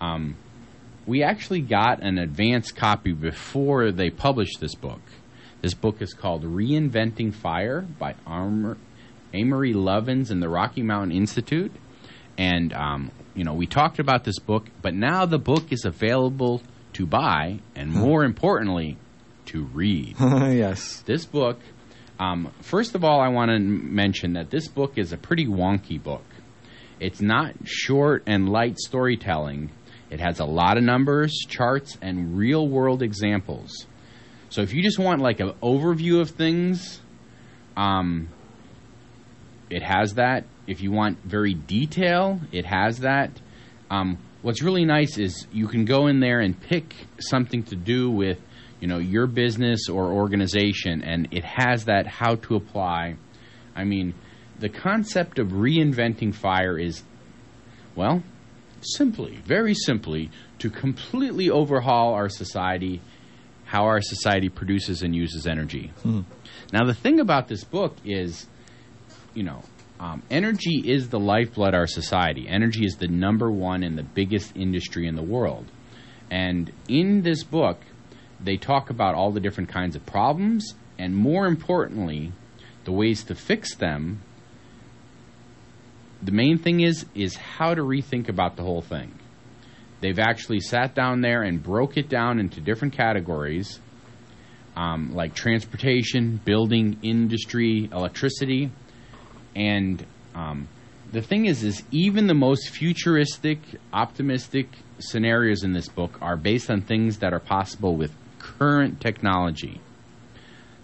Um, 0.01 0.35
we 1.05 1.21
actually 1.21 1.61
got 1.61 2.01
an 2.01 2.17
advance 2.17 2.71
copy 2.71 3.13
before 3.13 3.91
they 3.91 4.09
published 4.09 4.59
this 4.59 4.73
book. 4.73 5.01
This 5.61 5.75
book 5.75 6.01
is 6.01 6.15
called 6.15 6.43
Reinventing 6.43 7.31
Fire 7.31 7.81
by 7.81 8.15
Armor, 8.25 8.77
Amory 9.35 9.75
Lovins 9.75 10.31
and 10.31 10.41
the 10.41 10.49
Rocky 10.49 10.81
Mountain 10.81 11.15
Institute. 11.15 11.71
And, 12.39 12.73
um, 12.73 13.11
you 13.35 13.43
know, 13.43 13.53
we 13.53 13.67
talked 13.67 13.99
about 13.99 14.23
this 14.23 14.39
book, 14.39 14.65
but 14.81 14.95
now 14.95 15.27
the 15.27 15.37
book 15.37 15.71
is 15.71 15.85
available 15.85 16.63
to 16.93 17.05
buy, 17.05 17.59
and 17.75 17.91
more 17.91 18.23
importantly, 18.23 18.97
to 19.45 19.63
read. 19.65 20.15
yes. 20.19 21.03
This 21.05 21.25
book, 21.25 21.59
um, 22.21 22.53
first 22.61 22.93
of 22.93 23.03
all, 23.03 23.19
I 23.19 23.29
want 23.29 23.49
to 23.49 23.57
mention 23.57 24.33
that 24.33 24.51
this 24.51 24.67
book 24.67 24.99
is 24.99 25.11
a 25.11 25.17
pretty 25.17 25.47
wonky 25.47 26.01
book. 26.01 26.23
It's 26.99 27.19
not 27.19 27.55
short 27.65 28.21
and 28.27 28.47
light 28.47 28.77
storytelling. 28.77 29.71
It 30.11 30.19
has 30.19 30.39
a 30.39 30.45
lot 30.45 30.77
of 30.77 30.83
numbers, 30.83 31.35
charts, 31.47 31.97
and 31.99 32.37
real 32.37 32.67
world 32.67 33.01
examples. 33.01 33.87
So 34.49 34.61
if 34.61 34.71
you 34.71 34.83
just 34.83 34.99
want 34.99 35.19
like 35.19 35.39
an 35.39 35.53
overview 35.63 36.21
of 36.21 36.29
things, 36.29 37.01
um, 37.75 38.29
it 39.71 39.81
has 39.81 40.13
that. 40.13 40.45
If 40.67 40.81
you 40.81 40.91
want 40.91 41.17
very 41.23 41.55
detail, 41.55 42.39
it 42.51 42.67
has 42.67 42.99
that. 42.99 43.31
Um, 43.89 44.19
what's 44.43 44.61
really 44.61 44.85
nice 44.85 45.17
is 45.17 45.47
you 45.51 45.67
can 45.67 45.85
go 45.85 46.05
in 46.05 46.19
there 46.19 46.39
and 46.39 46.59
pick 46.61 46.93
something 47.17 47.63
to 47.63 47.75
do 47.75 48.11
with, 48.11 48.37
you 48.81 48.87
know, 48.87 48.97
your 48.97 49.27
business 49.27 49.87
or 49.87 50.11
organization, 50.11 51.03
and 51.03 51.27
it 51.31 51.45
has 51.45 51.85
that 51.85 52.07
how 52.07 52.35
to 52.35 52.55
apply. 52.55 53.15
I 53.75 53.85
mean, 53.85 54.15
the 54.59 54.69
concept 54.69 55.39
of 55.39 55.49
reinventing 55.49 56.35
fire 56.35 56.77
is, 56.77 57.03
well, 57.95 58.21
simply, 58.81 59.37
very 59.45 59.75
simply, 59.75 60.31
to 60.59 60.69
completely 60.69 61.49
overhaul 61.49 62.13
our 62.13 62.27
society, 62.27 63.01
how 63.65 63.85
our 63.85 64.01
society 64.01 64.49
produces 64.49 65.03
and 65.03 65.15
uses 65.15 65.47
energy. 65.47 65.91
Now, 66.73 66.85
the 66.85 66.93
thing 66.93 67.19
about 67.19 67.47
this 67.47 67.63
book 67.63 67.95
is, 68.03 68.47
you 69.33 69.43
know, 69.43 69.63
um, 69.99 70.23
energy 70.31 70.81
is 70.83 71.09
the 71.09 71.19
lifeblood 71.19 71.75
of 71.75 71.79
our 71.79 71.87
society. 71.87 72.47
Energy 72.47 72.85
is 72.85 72.95
the 72.95 73.07
number 73.07 73.51
one 73.51 73.83
and 73.83 73.95
the 73.95 74.03
biggest 74.03 74.55
industry 74.57 75.07
in 75.07 75.15
the 75.15 75.21
world. 75.21 75.65
And 76.31 76.71
in 76.87 77.21
this 77.21 77.43
book, 77.43 77.79
they 78.43 78.57
talk 78.57 78.89
about 78.89 79.15
all 79.15 79.31
the 79.31 79.39
different 79.39 79.69
kinds 79.69 79.95
of 79.95 80.05
problems, 80.05 80.73
and 80.97 81.15
more 81.15 81.45
importantly, 81.45 82.31
the 82.85 82.91
ways 82.91 83.23
to 83.25 83.35
fix 83.35 83.75
them. 83.75 84.21
The 86.21 86.31
main 86.31 86.57
thing 86.57 86.81
is 86.81 87.05
is 87.15 87.35
how 87.35 87.73
to 87.73 87.81
rethink 87.81 88.29
about 88.29 88.55
the 88.55 88.63
whole 88.63 88.81
thing. 88.81 89.17
They've 90.01 90.19
actually 90.19 90.61
sat 90.61 90.95
down 90.95 91.21
there 91.21 91.43
and 91.43 91.61
broke 91.61 91.97
it 91.97 92.09
down 92.09 92.39
into 92.39 92.59
different 92.59 92.95
categories, 92.95 93.79
um, 94.75 95.13
like 95.13 95.35
transportation, 95.35 96.41
building, 96.43 96.97
industry, 97.03 97.87
electricity, 97.91 98.71
and 99.55 100.03
um, 100.33 100.67
the 101.11 101.21
thing 101.21 101.45
is, 101.45 101.63
is 101.63 101.83
even 101.91 102.27
the 102.27 102.33
most 102.33 102.69
futuristic, 102.69 103.59
optimistic 103.91 104.67
scenarios 104.99 105.63
in 105.63 105.73
this 105.73 105.89
book 105.89 106.17
are 106.21 106.37
based 106.37 106.69
on 106.69 106.81
things 106.81 107.19
that 107.19 107.33
are 107.33 107.39
possible 107.39 107.95
with 107.95 108.11
current 108.61 109.01
technology. 109.01 109.81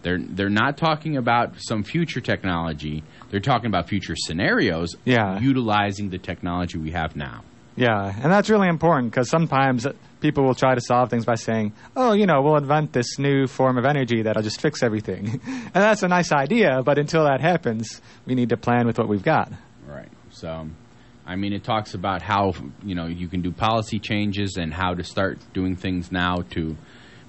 They're 0.02 0.18
they're 0.20 0.50
not 0.50 0.78
talking 0.78 1.16
about 1.18 1.56
some 1.58 1.84
future 1.84 2.22
technology. 2.22 3.04
They're 3.30 3.40
talking 3.52 3.68
about 3.68 3.88
future 3.88 4.16
scenarios 4.16 4.96
Yeah. 5.06 5.40
utilizing 5.40 6.10
the 6.10 6.18
technology 6.18 6.78
we 6.80 6.92
have 6.92 7.16
now. 7.16 7.44
Yeah, 7.76 8.12
and 8.24 8.32
that's 8.32 8.50
really 8.50 8.68
important 8.68 9.12
because 9.12 9.30
sometimes 9.30 9.86
people 10.22 10.44
will 10.44 10.56
try 10.56 10.74
to 10.74 10.82
solve 10.82 11.12
things 11.12 11.26
by 11.26 11.36
saying, 11.36 11.74
"Oh, 11.96 12.14
you 12.14 12.26
know, 12.26 12.42
we'll 12.42 12.56
invent 12.58 12.94
this 12.94 13.20
new 13.20 13.46
form 13.46 13.78
of 13.78 13.86
energy 13.86 14.24
that'll 14.24 14.42
just 14.42 14.60
fix 14.60 14.82
everything," 14.82 15.40
and 15.46 15.72
that's 15.88 16.02
a 16.02 16.08
nice 16.08 16.32
idea. 16.32 16.82
But 16.84 16.98
until 16.98 17.26
that 17.26 17.42
happens, 17.42 18.02
we 18.26 18.34
need 18.34 18.50
to 18.50 18.58
plan 18.58 18.88
with 18.88 18.98
what 18.98 19.08
we've 19.08 19.24
got. 19.24 19.52
Right. 19.88 20.10
So, 20.32 20.68
I 21.28 21.36
mean, 21.36 21.54
it 21.54 21.64
talks 21.64 21.94
about 21.94 22.24
how 22.24 22.54
you 22.84 22.96
know 22.96 23.06
you 23.06 23.28
can 23.28 23.42
do 23.42 23.52
policy 23.52 24.00
changes 24.00 24.58
and 24.58 24.74
how 24.74 24.96
to 24.96 25.04
start 25.04 25.38
doing 25.54 25.76
things 25.76 26.12
now. 26.12 26.38
To 26.56 26.76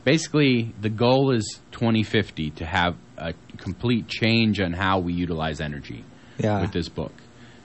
basically, 0.08 0.72
the 0.80 0.88
goal 0.88 1.30
is 1.32 1.60
2050 1.72 2.50
to 2.52 2.64
have 2.64 2.96
a 3.18 3.34
complete 3.58 4.08
change 4.08 4.58
on 4.58 4.72
how 4.72 5.00
we 5.00 5.12
utilize 5.12 5.60
energy 5.60 6.02
Yeah. 6.38 6.62
with 6.62 6.72
this 6.72 6.88
book, 6.88 7.12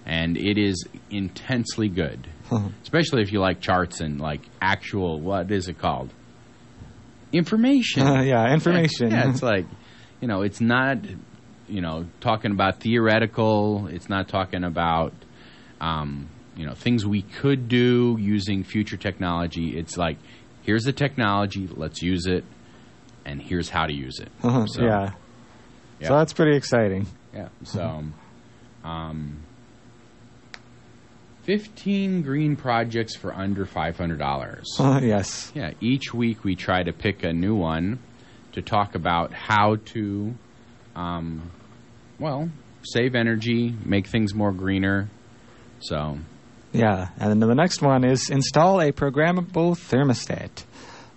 and 0.05 0.35
it 0.35 0.57
is 0.57 0.83
intensely 1.09 1.87
good, 1.87 2.27
especially 2.83 3.21
if 3.21 3.31
you 3.31 3.39
like 3.39 3.61
charts 3.61 4.01
and 4.01 4.19
like 4.19 4.41
actual 4.61 5.21
what 5.21 5.51
is 5.51 5.69
it 5.69 5.79
called 5.79 6.09
information. 7.31 8.05
Uh, 8.05 8.21
yeah, 8.33 8.53
information. 8.53 9.11
Yeah, 9.11 9.29
it's 9.29 9.41
like, 9.41 9.65
you 10.19 10.27
know, 10.27 10.41
it's 10.41 10.59
not, 10.59 10.97
you 11.69 11.79
know, 11.79 12.07
talking 12.19 12.51
about 12.51 12.81
theoretical. 12.81 13.87
It's 13.87 14.09
not 14.09 14.27
talking 14.27 14.65
about, 14.65 15.13
um, 15.79 16.27
you 16.57 16.65
know, 16.65 16.73
things 16.73 17.05
we 17.05 17.21
could 17.21 17.69
do 17.69 18.17
using 18.19 18.63
future 18.65 18.97
technology. 18.97 19.77
It's 19.77 19.97
like, 19.97 20.17
here's 20.63 20.83
the 20.83 20.93
technology, 20.93 21.67
let's 21.71 22.01
use 22.01 22.25
it, 22.25 22.43
and 23.25 23.41
here's 23.41 23.69
how 23.69 23.85
to 23.85 23.93
use 23.93 24.19
it. 24.19 24.29
Uh-huh, 24.41 24.65
So, 24.65 24.83
yeah. 24.83 25.11
yeah. 25.99 26.07
So 26.07 26.17
that's 26.17 26.33
pretty 26.33 26.57
exciting. 26.57 27.07
Yeah. 27.33 27.49
So, 27.63 28.03
um, 28.83 29.37
fifteen 31.43 32.21
green 32.21 32.55
projects 32.55 33.15
for 33.15 33.33
under 33.33 33.65
five 33.65 33.97
hundred 33.97 34.19
dollars. 34.19 34.67
Uh, 34.79 34.99
yes. 35.03 35.51
Yeah, 35.55 35.71
each 35.81 36.13
week 36.13 36.43
we 36.43 36.55
try 36.55 36.83
to 36.83 36.93
pick 36.93 37.23
a 37.23 37.33
new 37.33 37.55
one 37.55 37.99
to 38.53 38.61
talk 38.61 38.95
about 38.95 39.33
how 39.33 39.77
to, 39.93 40.33
um, 40.95 41.51
well, 42.19 42.49
save 42.83 43.15
energy, 43.15 43.73
make 43.83 44.07
things 44.07 44.33
more 44.33 44.51
greener. 44.51 45.09
So, 45.79 46.19
Yeah, 46.73 47.09
and 47.19 47.29
then 47.29 47.39
the 47.39 47.55
next 47.55 47.81
one 47.81 48.03
is 48.03 48.29
install 48.29 48.81
a 48.81 48.91
programmable 48.91 49.77
thermostat. 49.77 50.65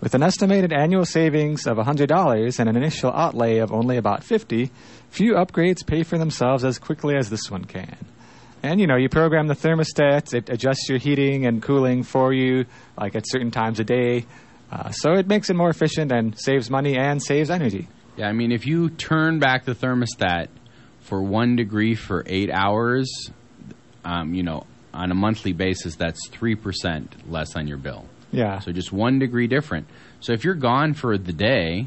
With 0.01 0.15
an 0.15 0.23
estimated 0.23 0.75
annual 0.75 1.07
savings 1.07 1.67
of 1.67 1.79
$100 1.79 2.61
and 2.61 2.69
an 2.69 2.77
initial 2.77 3.11
outlay 3.11 3.59
of 3.59 3.73
only 3.73 3.97
about 3.97 4.23
50, 4.23 4.71
few 5.09 5.33
upgrades 5.35 5.87
pay 5.87 6.03
for 6.03 6.19
themselves 6.19 6.65
as 6.65 6.79
quickly 6.79 7.17
as 7.17 7.31
this 7.31 7.51
one 7.51 7.65
can. 7.65 7.97
And 8.63 8.79
you 8.79 8.87
know, 8.87 8.97
you 8.97 9.09
program 9.09 9.47
the 9.47 9.55
thermostat, 9.55 10.35
it 10.35 10.51
adjusts 10.51 10.89
your 10.91 10.99
heating 10.99 11.47
and 11.47 11.63
cooling 11.63 12.03
for 12.03 12.35
you, 12.35 12.67
like 12.99 13.17
at 13.17 13.25
certain 13.27 13.51
times 13.51 13.81
a 13.81 13.85
day. 13.85 14.27
Uh, 14.71 14.91
so 14.91 15.13
it 15.13 15.27
makes 15.27 15.49
it 15.49 15.57
more 15.57 15.71
efficient 15.71 16.13
and 16.13 16.39
saves 16.39 16.69
money 16.69 16.99
and 16.99 17.23
saves 17.23 17.49
energy. 17.49 17.89
yeah, 18.17 18.29
I 18.29 18.33
mean, 18.33 18.53
if 18.53 18.67
you 18.67 18.91
turn 18.91 19.39
back 19.39 19.65
the 19.65 19.75
thermostat 19.75 20.49
for 21.01 21.23
one 21.23 21.57
degree 21.57 21.95
for 21.95 22.23
eight 22.27 22.51
hours, 22.53 23.31
um, 24.05 24.35
you 24.35 24.43
know, 24.43 24.67
on 24.97 25.11
a 25.11 25.15
monthly 25.15 25.53
basis, 25.53 25.97
that's 25.97 26.29
3% 26.31 27.09
less 27.29 27.55
on 27.55 27.67
your 27.69 27.79
bill. 27.79 28.07
Yeah. 28.33 28.59
So 28.61 28.73
just 28.73 28.93
one 28.93 29.19
degree 29.19 29.47
different. 29.47 29.87
So 30.21 30.33
if 30.33 30.45
you're 30.45 30.55
gone 30.55 30.95
for 30.95 31.17
the 31.19 31.33
day, 31.33 31.87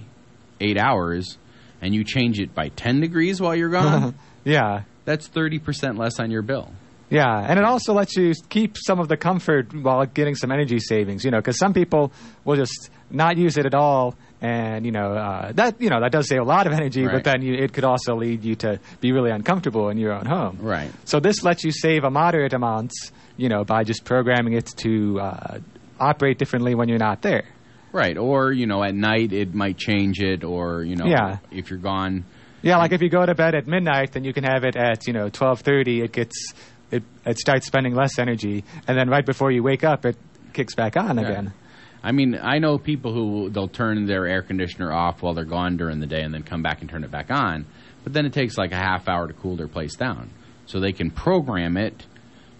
eight 0.61 0.77
hours, 0.77 1.37
and 1.81 1.93
you 1.93 2.03
change 2.03 2.39
it 2.39 2.53
by 2.53 2.69
10 2.69 3.01
degrees 3.01 3.41
while 3.41 3.55
you're 3.55 3.69
gone, 3.69 4.15
yeah. 4.43 4.83
that's 5.05 5.27
30% 5.29 5.97
less 5.97 6.19
on 6.19 6.31
your 6.31 6.41
bill. 6.41 6.71
Yeah, 7.09 7.39
and 7.39 7.57
it 7.57 7.65
also 7.65 7.93
lets 7.93 8.15
you 8.15 8.33
keep 8.49 8.77
some 8.77 8.99
of 8.99 9.07
the 9.07 9.17
comfort 9.17 9.73
while 9.73 10.05
getting 10.05 10.35
some 10.35 10.51
energy 10.51 10.79
savings. 10.79 11.25
You 11.25 11.31
know, 11.31 11.39
because 11.39 11.57
some 11.57 11.73
people 11.73 12.11
will 12.45 12.55
just 12.55 12.91
not 13.09 13.37
use 13.37 13.57
it 13.57 13.65
at 13.65 13.73
all, 13.73 14.15
and 14.41 14.85
you 14.85 14.91
know 14.91 15.13
uh, 15.13 15.51
that 15.53 15.81
you 15.81 15.89
know 15.89 15.99
that 16.01 16.11
does 16.11 16.27
save 16.27 16.39
a 16.41 16.43
lot 16.43 16.67
of 16.67 16.73
energy, 16.73 17.03
Right. 17.05 17.13
but 17.13 17.23
then 17.23 17.41
you, 17.41 17.53
it 17.55 17.73
could 17.73 17.83
also 17.83 18.15
lead 18.15 18.43
you 18.43 18.55
to 18.57 18.79
be 19.01 19.11
really 19.11 19.31
uncomfortable 19.31 19.89
in 19.89 19.97
your 19.97 20.13
own 20.13 20.25
home. 20.25 20.57
Right. 20.61 20.91
So 21.05 21.19
this 21.19 21.43
lets 21.43 21.63
you 21.63 21.71
save 21.71 22.03
a 22.03 22.09
moderate 22.11 22.53
amount, 22.53 22.91
you 23.37 23.49
know, 23.49 23.63
by 23.65 23.83
just 23.83 24.05
programming 24.05 24.53
it 24.53 24.67
to 24.77 25.19
uh, 25.19 25.59
operate 25.99 26.37
differently 26.37 26.75
when 26.75 26.87
you're 26.89 26.97
not 26.99 27.21
there. 27.21 27.43
Right. 27.91 28.17
Or, 28.17 28.51
you 28.51 28.67
know, 28.67 28.83
at 28.83 28.93
night 28.93 29.33
it 29.33 29.53
might 29.55 29.77
change 29.77 30.19
it, 30.21 30.43
or, 30.43 30.83
you 30.83 30.95
know, 30.95 31.05
Yeah. 31.07 31.37
if 31.51 31.69
you're 31.69 31.79
gone. 31.79 32.23
Yeah, 32.61 32.77
like 32.77 32.91
if 32.91 33.01
you 33.01 33.09
go 33.09 33.25
to 33.25 33.33
bed 33.33 33.55
at 33.55 33.67
midnight, 33.67 34.11
then 34.11 34.23
you 34.23 34.31
can 34.33 34.43
have 34.43 34.63
it 34.63 34.75
at 34.75 35.07
you 35.07 35.13
know 35.13 35.29
twelve 35.29 35.61
thirty. 35.61 36.01
It 36.01 36.11
gets 36.11 36.53
it 36.91 37.03
it 37.25 37.39
starts 37.39 37.65
spending 37.65 37.95
less 37.95 38.19
energy, 38.19 38.63
and 38.87 38.97
then 38.97 39.09
right 39.09 39.25
before 39.25 39.49
you 39.49 39.63
wake 39.63 39.83
up, 39.85 40.05
it 40.05 40.17
kicks 40.53 40.75
back 40.75 40.97
on 40.97 41.17
Yeah. 41.17 41.23
again. 41.23 41.53
I 42.03 42.11
mean, 42.11 42.37
I 42.41 42.59
know 42.59 42.77
people 42.77 43.13
who 43.13 43.49
they'll 43.49 43.67
turn 43.67 44.05
their 44.05 44.25
air 44.25 44.41
conditioner 44.41 44.91
off 44.91 45.21
while 45.21 45.33
they're 45.33 45.43
gone 45.45 45.75
during 45.77 45.99
the 45.99 46.07
day 46.07 46.21
and 46.21 46.33
then 46.33 46.43
come 46.43 46.61
back 46.61 46.81
and 46.81 46.89
turn 46.89 47.03
it 47.03 47.11
back 47.11 47.29
on. 47.29 47.65
But 48.03 48.13
then 48.13 48.25
it 48.25 48.33
takes 48.33 48.57
like 48.57 48.71
a 48.71 48.77
half 48.77 49.09
hour 49.09 49.27
to 49.27 49.33
cool 49.33 49.55
their 49.57 49.67
place 49.67 49.95
down. 49.95 50.29
So 50.65 50.79
they 50.79 50.93
can 50.93 51.11
program 51.11 51.75
it 51.77 52.05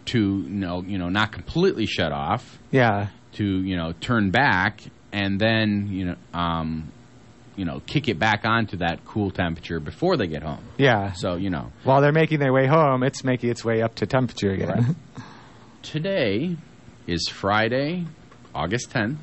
to, 0.05 0.19
you 0.19 0.49
know, 0.49 0.81
you 0.81 0.97
know, 0.97 1.09
not 1.09 1.31
completely 1.31 1.85
shut 1.85 2.11
off, 2.11 2.59
Yeah. 2.71 3.07
to, 3.33 3.45
you 3.45 3.77
know, 3.77 3.93
turn 4.01 4.31
back 4.31 4.81
and 5.13 5.39
then, 5.39 5.87
you 5.89 6.05
know, 6.05 6.15
um, 6.33 6.91
you 7.55 7.65
know, 7.65 7.81
kick 7.85 8.07
it 8.07 8.17
back 8.19 8.45
onto 8.45 8.77
that 8.77 9.03
cool 9.05 9.31
temperature 9.31 9.79
before 9.79 10.17
they 10.17 10.27
get 10.27 10.41
home. 10.43 10.63
Yeah. 10.77 11.11
So, 11.13 11.35
you 11.35 11.49
know, 11.49 11.71
While 11.83 12.01
they're 12.01 12.11
making 12.11 12.39
their 12.39 12.53
way 12.53 12.67
home, 12.67 13.03
it's 13.03 13.23
making 13.23 13.49
its 13.49 13.63
way 13.65 13.81
up 13.81 13.95
to 13.95 14.05
temperature 14.05 14.51
again. 14.51 14.67
Right. 14.69 15.23
today 15.83 16.55
is 17.07 17.27
Friday, 17.27 18.05
August 18.55 18.91
10th, 18.91 19.17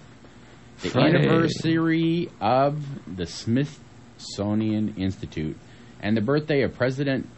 the 0.83 0.91
Friday. 0.91 1.19
anniversary 1.19 2.31
of 2.41 2.79
the 3.17 3.27
Smithsonian 3.27 4.95
Institute, 4.97 5.57
and 6.01 6.17
the 6.17 6.21
birthday 6.21 6.63
of 6.63 6.75
President 6.75 7.29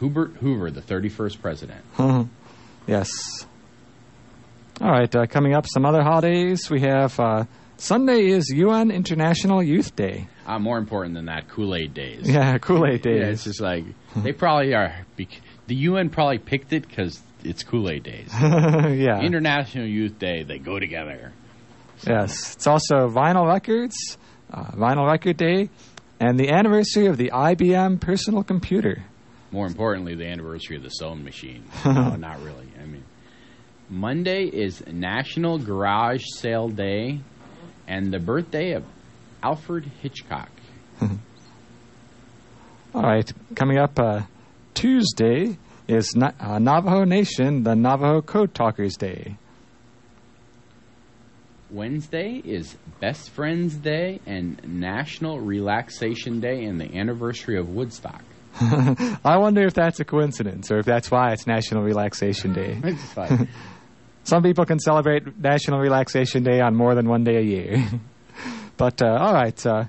Herbert 0.00 0.32
Hoover, 0.40 0.70
the 0.70 0.82
31st 0.82 1.40
president. 1.40 1.84
yes. 2.86 3.10
All 4.80 4.90
right, 4.90 5.14
uh, 5.14 5.26
coming 5.26 5.54
up, 5.54 5.66
some 5.68 5.84
other 5.84 6.02
holidays. 6.02 6.68
We 6.68 6.80
have 6.80 7.18
uh, 7.20 7.44
Sunday 7.76 8.26
is 8.26 8.48
UN 8.48 8.90
International 8.90 9.62
Youth 9.62 9.94
Day. 9.94 10.28
Uh, 10.46 10.58
more 10.58 10.78
important 10.78 11.14
than 11.14 11.26
that, 11.26 11.48
Kool 11.48 11.74
Aid 11.74 11.94
days. 11.94 12.28
Yeah, 12.28 12.58
Kool 12.60 12.86
Aid 12.86 13.04
Yeah, 13.04 13.26
it's 13.26 13.44
just 13.44 13.60
like 13.60 13.84
they 14.16 14.32
probably 14.32 14.74
are. 14.74 15.04
The 15.16 15.74
UN 15.74 16.10
probably 16.10 16.38
picked 16.38 16.72
it 16.72 16.86
because 16.86 17.20
it's 17.44 17.62
Kool 17.62 17.90
Aid 17.90 18.02
days. 18.02 18.30
yeah. 18.40 19.20
International 19.20 19.86
Youth 19.86 20.18
Day, 20.18 20.42
they 20.42 20.58
go 20.58 20.78
together. 20.78 21.32
Yes, 22.06 22.54
it's 22.54 22.66
also 22.66 23.08
Vinyl 23.08 23.46
Records, 23.46 24.18
uh, 24.50 24.72
Vinyl 24.72 25.10
Record 25.10 25.36
Day, 25.36 25.70
and 26.20 26.38
the 26.38 26.50
anniversary 26.50 27.06
of 27.06 27.16
the 27.16 27.30
IBM 27.32 28.00
personal 28.00 28.42
computer. 28.42 29.04
More 29.50 29.66
importantly, 29.66 30.14
the 30.14 30.26
anniversary 30.26 30.76
of 30.76 30.82
the 30.82 30.88
sewing 30.88 31.24
machine. 31.24 31.64
no, 31.84 32.16
not 32.16 32.42
really. 32.42 32.66
I 32.80 32.86
mean, 32.86 33.04
Monday 33.88 34.44
is 34.44 34.82
National 34.86 35.58
Garage 35.58 36.24
Sale 36.38 36.68
Day, 36.70 37.20
and 37.86 38.12
the 38.12 38.18
birthday 38.18 38.72
of 38.72 38.84
Alfred 39.42 39.84
Hitchcock. 40.00 40.50
All 42.94 43.02
right, 43.02 43.30
coming 43.54 43.78
up 43.78 43.98
uh, 43.98 44.22
Tuesday 44.74 45.58
is 45.88 46.14
Na- 46.14 46.32
uh, 46.40 46.58
Navajo 46.58 47.04
Nation, 47.04 47.64
the 47.64 47.74
Navajo 47.74 48.22
Code 48.22 48.54
Talkers 48.54 48.96
Day. 48.96 49.36
Wednesday 51.72 52.42
is 52.44 52.76
Best 53.00 53.30
Friends 53.30 53.74
Day 53.74 54.20
and 54.26 54.60
National 54.64 55.40
Relaxation 55.40 56.40
Day, 56.40 56.64
and 56.64 56.78
the 56.78 56.94
anniversary 56.96 57.58
of 57.58 57.70
Woodstock. 57.70 58.22
I 58.60 59.38
wonder 59.38 59.62
if 59.66 59.72
that's 59.72 59.98
a 59.98 60.04
coincidence 60.04 60.70
or 60.70 60.78
if 60.78 60.84
that's 60.84 61.10
why 61.10 61.32
it's 61.32 61.46
National 61.46 61.82
Relaxation 61.82 62.52
Day. 62.52 62.78
It's 62.84 63.16
like, 63.16 63.48
Some 64.24 64.42
people 64.42 64.64
can 64.64 64.78
celebrate 64.78 65.38
National 65.38 65.80
Relaxation 65.80 66.44
Day 66.44 66.60
on 66.60 66.76
more 66.76 66.94
than 66.94 67.08
one 67.08 67.24
day 67.24 67.38
a 67.38 67.42
year. 67.42 67.84
but 68.76 69.02
uh, 69.02 69.16
all 69.18 69.32
right, 69.32 69.66
uh, 69.66 69.84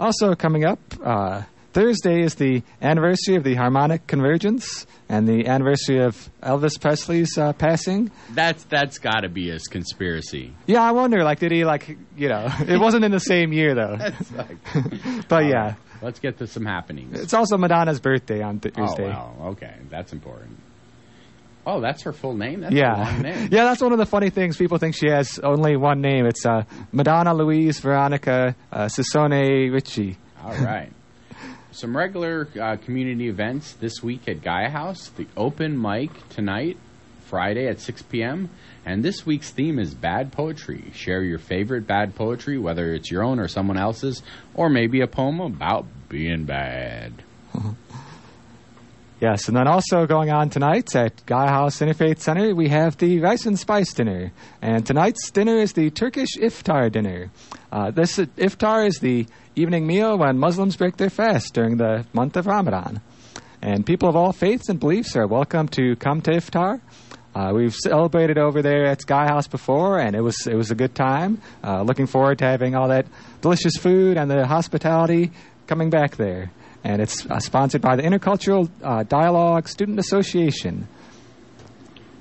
also 0.00 0.34
coming 0.34 0.64
up, 0.64 0.80
uh, 1.04 1.42
Thursday 1.82 2.22
is 2.22 2.34
the 2.34 2.62
anniversary 2.82 3.36
of 3.36 3.44
the 3.44 3.54
harmonic 3.54 4.04
convergence 4.08 4.84
and 5.08 5.28
the 5.28 5.46
anniversary 5.46 6.00
of 6.00 6.28
Elvis 6.42 6.80
Presley's 6.80 7.38
uh, 7.38 7.52
passing. 7.52 8.10
that's 8.30 8.64
that's 8.64 8.98
got 8.98 9.20
to 9.20 9.28
be 9.28 9.50
a 9.50 9.58
conspiracy. 9.60 10.52
Yeah, 10.66 10.82
I 10.82 10.90
wonder, 10.90 11.22
like, 11.22 11.38
did 11.38 11.52
he, 11.52 11.64
like, 11.64 11.96
you 12.16 12.28
know, 12.28 12.48
it 12.66 12.80
wasn't 12.80 13.04
in 13.04 13.12
the 13.12 13.20
same 13.20 13.52
year 13.52 13.76
though. 13.76 13.96
Like, 14.36 14.56
but 15.28 15.44
yeah, 15.46 15.74
let's 16.02 16.18
get 16.18 16.38
to 16.38 16.48
some 16.48 16.64
happenings. 16.64 17.20
it's 17.20 17.32
also 17.32 17.56
Madonna's 17.56 18.00
birthday 18.00 18.42
on 18.42 18.56
Oh, 18.64 18.70
Thursday. 18.70 19.08
wow. 19.08 19.34
Okay, 19.52 19.74
that's 19.88 20.12
important. 20.12 20.58
Oh, 21.64 21.80
that's 21.80 22.02
her 22.02 22.12
full 22.12 22.34
name? 22.34 22.62
That's 22.62 22.74
a 22.74 22.76
Yeah, 22.76 22.92
long 22.94 23.22
name. 23.22 23.48
yeah. 23.52 23.64
That's 23.64 23.80
one 23.82 23.92
of 23.92 23.98
the 23.98 24.06
funny 24.06 24.30
things. 24.30 24.56
People 24.56 24.78
think 24.78 24.96
she 24.96 25.08
has 25.10 25.38
only 25.38 25.76
one 25.76 26.00
name. 26.00 26.26
It's 26.26 26.44
uh, 26.44 26.64
Madonna 26.90 27.34
Louise 27.34 27.78
Veronica 27.78 28.56
uh, 28.72 28.86
Ciccone 28.86 29.70
Ritchie. 29.72 30.16
All 30.42 30.56
right. 30.56 30.90
Some 31.70 31.96
regular 31.96 32.48
uh, 32.60 32.76
community 32.76 33.28
events 33.28 33.74
this 33.74 34.02
week 34.02 34.26
at 34.26 34.42
Gaia 34.42 34.70
House. 34.70 35.10
The 35.10 35.26
open 35.36 35.80
mic 35.80 36.10
tonight, 36.30 36.78
Friday 37.26 37.68
at 37.68 37.80
6 37.80 38.02
p.m. 38.02 38.48
And 38.86 39.04
this 39.04 39.26
week's 39.26 39.50
theme 39.50 39.78
is 39.78 39.94
bad 39.94 40.32
poetry. 40.32 40.90
Share 40.94 41.22
your 41.22 41.38
favorite 41.38 41.86
bad 41.86 42.14
poetry, 42.14 42.56
whether 42.56 42.94
it's 42.94 43.10
your 43.10 43.22
own 43.22 43.38
or 43.38 43.48
someone 43.48 43.76
else's, 43.76 44.22
or 44.54 44.70
maybe 44.70 45.02
a 45.02 45.06
poem 45.06 45.40
about 45.40 45.86
being 46.08 46.44
bad. 46.44 47.12
Yes, 49.20 49.48
and 49.48 49.56
then 49.56 49.66
also 49.66 50.06
going 50.06 50.30
on 50.30 50.48
tonight 50.48 50.94
at 50.94 51.26
Gaia 51.26 51.48
House 51.48 51.80
Interfaith 51.80 52.20
Center, 52.20 52.54
we 52.54 52.68
have 52.68 52.96
the 52.98 53.18
Rice 53.18 53.46
and 53.46 53.58
Spice 53.58 53.92
dinner. 53.92 54.30
And 54.62 54.86
tonight's 54.86 55.32
dinner 55.32 55.56
is 55.56 55.72
the 55.72 55.90
Turkish 55.90 56.36
iftar 56.40 56.92
dinner. 56.92 57.32
Uh, 57.70 57.90
this 57.90 58.16
iftar 58.16 58.86
is 58.86 58.98
the 59.00 59.26
evening 59.54 59.86
meal 59.86 60.16
when 60.16 60.38
Muslims 60.38 60.76
break 60.76 60.96
their 60.96 61.10
fast 61.10 61.52
during 61.52 61.76
the 61.76 62.06
month 62.12 62.36
of 62.36 62.46
Ramadan. 62.46 63.00
And 63.60 63.84
people 63.84 64.08
of 64.08 64.16
all 64.16 64.32
faiths 64.32 64.68
and 64.68 64.80
beliefs 64.80 65.16
are 65.16 65.26
welcome 65.26 65.68
to 65.68 65.96
come 65.96 66.22
to 66.22 66.30
iftar. 66.30 66.80
Uh, 67.34 67.52
we've 67.54 67.74
celebrated 67.74 68.38
over 68.38 68.62
there 68.62 68.86
at 68.86 69.04
Gaia 69.06 69.28
House 69.28 69.46
before, 69.46 69.98
and 69.98 70.16
it 70.16 70.22
was 70.22 70.46
it 70.46 70.54
was 70.54 70.70
a 70.70 70.74
good 70.74 70.94
time. 70.94 71.40
Uh, 71.62 71.82
looking 71.82 72.06
forward 72.06 72.38
to 72.38 72.44
having 72.44 72.74
all 72.74 72.88
that 72.88 73.06
delicious 73.42 73.76
food 73.76 74.16
and 74.16 74.30
the 74.30 74.46
hospitality 74.46 75.30
coming 75.66 75.90
back 75.90 76.16
there. 76.16 76.50
And 76.82 77.02
it's 77.02 77.26
uh, 77.26 77.38
sponsored 77.38 77.82
by 77.82 77.96
the 77.96 78.02
Intercultural 78.02 78.70
uh, 78.82 79.02
Dialogue 79.02 79.68
Student 79.68 79.98
Association. 79.98 80.88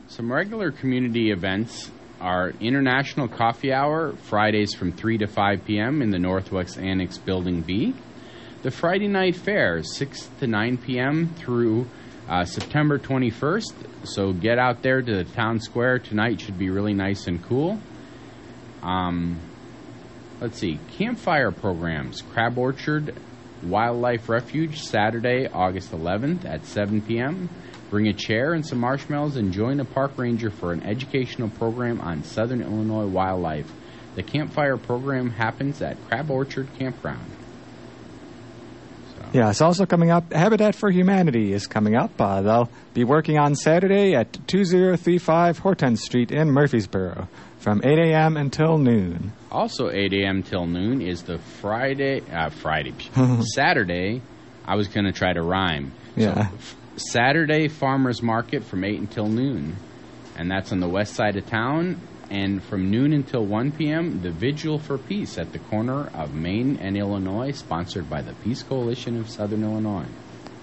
Some 0.08 0.32
regular 0.32 0.72
community 0.72 1.32
events 1.32 1.90
are 2.20 2.52
International 2.60 3.28
Coffee 3.28 3.72
Hour, 3.72 4.14
Fridays 4.24 4.74
from 4.74 4.92
3 4.92 5.20
to 5.20 5.28
5 5.28 5.66
p.m. 5.66 6.02
in 6.02 6.10
the 6.10 6.20
Northwest 6.20 6.78
Annex 6.78 7.18
Building 7.18 7.62
B. 7.62 7.94
The 8.64 8.72
Friday 8.72 9.08
Night 9.08 9.36
Fair, 9.36 9.84
6 9.84 10.30
to 10.40 10.48
9 10.48 10.78
p.m. 10.78 11.34
through 11.36 11.88
uh, 12.28 12.46
September 12.46 12.98
21st. 12.98 13.74
So 14.04 14.34
get 14.34 14.58
out 14.60 14.82
there 14.82 15.02
to 15.02 15.24
the 15.24 15.24
town 15.24 15.60
square 15.60 16.00
tonight. 16.00 16.42
Should 16.42 16.58
be 16.58 16.70
really 16.70 16.94
nice 16.94 17.28
and 17.28 17.44
cool. 17.44 17.80
Um, 18.82 19.40
let's 20.42 20.58
see. 20.58 20.80
Campfire 20.98 21.52
programs, 21.52 22.22
Crab 22.22 22.58
Orchard 22.58 23.16
Wildlife 23.64 24.30
Refuge, 24.30 24.82
Saturday, 24.82 25.48
August 25.48 25.92
11th 25.92 26.46
at 26.46 26.66
7 26.66 27.02
p.m. 27.02 27.50
Bring 27.90 28.08
a 28.08 28.14
chair 28.14 28.54
and 28.54 28.66
some 28.66 28.80
marshmallows 28.80 29.38
and 29.38 29.54
join 29.54 29.80
a 29.80 29.86
park 29.86 30.12
ranger 30.18 30.50
for 30.50 30.74
an 30.74 30.84
educational 30.84 31.50
program 31.50 32.02
on 32.02 32.24
Southern 32.24 32.62
Illinois 32.62 33.06
wildlife. 33.08 33.72
The 34.16 34.24
campfire 34.24 34.78
program 34.78 35.30
happens 35.32 35.82
at 35.82 35.96
Crab 36.08 36.30
Orchard 36.30 36.68
Campground. 36.78 37.26
So, 39.16 39.26
Yeah, 39.32 39.50
it's 39.50 39.62
also 39.62 39.86
coming 39.86 40.12
up. 40.12 40.34
Habitat 40.34 40.76
for 40.76 40.90
Humanity 40.90 41.54
is 41.54 41.68
coming 41.68 41.96
up. 41.96 42.12
Uh, 42.20 42.42
they'll 42.42 42.70
be 42.94 43.04
working 43.04 43.38
on 43.38 43.56
Saturday 43.56 44.16
at 44.16 44.34
2035 44.48 45.60
Hortense 45.60 46.02
Street 46.04 46.32
in 46.32 46.50
Murphysboro 46.50 47.28
from 47.60 47.82
8 47.86 47.98
a.m. 48.00 48.38
until 48.38 48.78
noon. 48.78 49.32
Also, 49.52 49.90
8 49.90 50.14
a.m. 50.14 50.44
till 50.44 50.66
noon 50.66 51.02
is 51.02 51.24
the 51.24 51.38
Friday, 51.38 52.22
uh, 52.32 52.50
Friday, 52.50 52.94
Saturday. 53.56 54.22
I 54.66 54.76
was 54.76 54.88
going 54.90 55.06
to 55.06 55.14
try 55.14 55.32
to 55.32 55.42
rhyme. 55.42 55.94
Yeah. 56.16 56.50
So, 56.50 56.76
Saturday 56.98 57.68
Farmers 57.68 58.22
Market 58.22 58.64
from 58.64 58.84
8 58.84 59.00
until 59.00 59.28
noon. 59.28 59.76
And 60.36 60.52
that's 60.52 60.72
on 60.72 60.80
the 60.80 60.90
west 60.90 61.14
side 61.14 61.36
of 61.38 61.46
town. 61.46 62.00
And 62.30 62.62
from 62.62 62.92
noon 62.92 63.14
until 63.14 63.46
1 63.46 63.72
p.m., 63.72 64.22
the 64.22 64.32
Vigil 64.32 64.80
for 64.80 64.98
Peace 64.98 65.38
at 65.38 65.54
the 65.54 65.60
corner 65.60 66.08
of 66.08 66.34
Main 66.34 66.78
and 66.78 66.98
Illinois, 66.98 67.52
sponsored 67.52 68.10
by 68.10 68.22
the 68.22 68.34
Peace 68.44 68.64
Coalition 68.64 69.18
of 69.18 69.30
Southern 69.30 69.64
Illinois. 69.64 70.08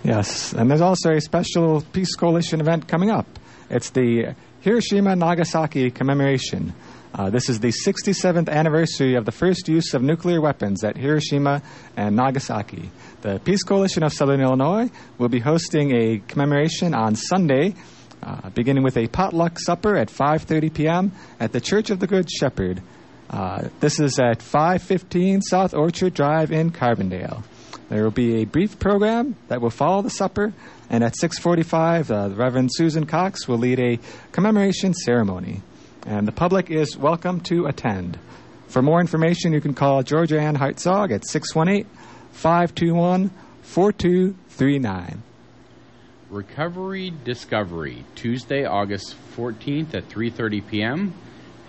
Yes, 0.03 0.53
and 0.53 0.71
there's 0.71 0.83
also 0.83 1.13
a 1.13 1.21
special 1.21 1.81
Peace 1.93 2.15
Coalition 2.15 2.61
event 2.61 2.87
coming 2.87 3.11
up. 3.11 3.27
It's 3.71 3.89
the 3.91 4.35
Hiroshima 4.61 5.17
Nagasaki 5.17 5.91
commemoration. 5.91 6.75
Uh, 7.17 7.31
this 7.31 7.49
is 7.49 7.61
the 7.61 7.69
67th 7.69 8.49
anniversary 8.49 9.15
of 9.15 9.25
the 9.25 9.31
first 9.31 9.69
use 9.69 9.95
of 9.95 10.03
nuclear 10.03 10.41
weapons 10.41 10.83
at 10.83 10.97
Hiroshima 10.97 11.63
and 11.97 12.17
Nagasaki. 12.17 12.91
The 13.21 13.39
Peace 13.39 13.63
Coalition 13.63 14.03
of 14.03 14.13
Southern 14.13 14.41
Illinois 14.41 14.91
will 15.17 15.29
be 15.29 15.39
hosting 15.39 15.95
a 15.95 16.19
commemoration 16.27 16.93
on 16.93 17.15
Sunday, 17.15 17.77
uh, 18.21 18.51
beginning 18.51 18.83
with 18.83 18.97
a 18.97 19.07
potluck 19.07 19.61
supper 19.61 19.97
at 19.97 20.09
5:30 20.09 20.75
p.m. 20.75 21.13
at 21.39 21.53
the 21.53 21.61
Church 21.61 21.91
of 21.91 22.01
the 22.01 22.09
Good 22.09 22.29
Shepherd. 22.29 22.83
Uh, 23.31 23.69
this 23.79 24.01
is 24.01 24.19
at 24.19 24.43
515 24.43 25.41
South 25.43 25.73
Orchard 25.73 26.15
Drive 26.15 26.51
in 26.51 26.73
Carbondale. 26.73 27.45
There 27.91 28.03
will 28.03 28.11
be 28.11 28.43
a 28.43 28.45
brief 28.45 28.81
program 28.81 29.37
that 29.47 29.61
will 29.61 29.71
follow 29.71 30.03
the 30.03 30.11
supper, 30.11 30.53
and 30.91 31.05
at 31.05 31.15
6:45, 31.17 32.11
uh, 32.11 32.27
the 32.27 32.35
Reverend 32.35 32.71
Susan 32.73 33.07
Cox 33.07 33.47
will 33.47 33.59
lead 33.59 33.79
a 33.79 34.01
commemoration 34.33 34.95
ceremony, 34.95 35.63
and 36.07 36.29
the 36.29 36.33
public 36.33 36.71
is 36.71 36.97
welcome 36.97 37.41
to 37.41 37.67
attend. 37.67 38.19
For 38.69 38.81
more 38.83 39.01
information, 39.01 39.53
you 39.53 39.61
can 39.61 39.75
call 39.75 40.03
Georgia 40.03 40.41
Ann 40.41 40.57
Hartzog 40.57 41.13
at 41.13 41.25
618-521-4239. 42.35 45.19
Recovery 46.31 47.13
Discovery, 47.25 48.05
Tuesday, 48.15 48.65
August 48.65 49.15
14th 49.37 49.95
at 49.95 50.09
3:30 50.09 50.67
p.m. 50.67 51.13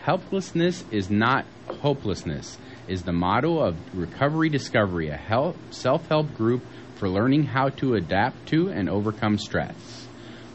Helplessness 0.02 0.86
is 0.91 1.10
not 1.10 1.45
hopelessness 1.67 2.58
is 2.88 3.04
the 3.04 3.12
motto 3.12 3.60
of 3.60 3.76
Recovery 3.93 4.48
Discovery, 4.50 5.10
a 5.10 5.17
help, 5.17 5.58
self-help 5.71 6.34
group 6.36 6.63
for 6.95 7.10
learning 7.10 7.43
how 7.43 7.69
to 7.69 7.95
adapt 7.95 8.48
to 8.48 8.69
and 8.69 8.89
overcome 8.89 9.38
stress. 9.38 10.04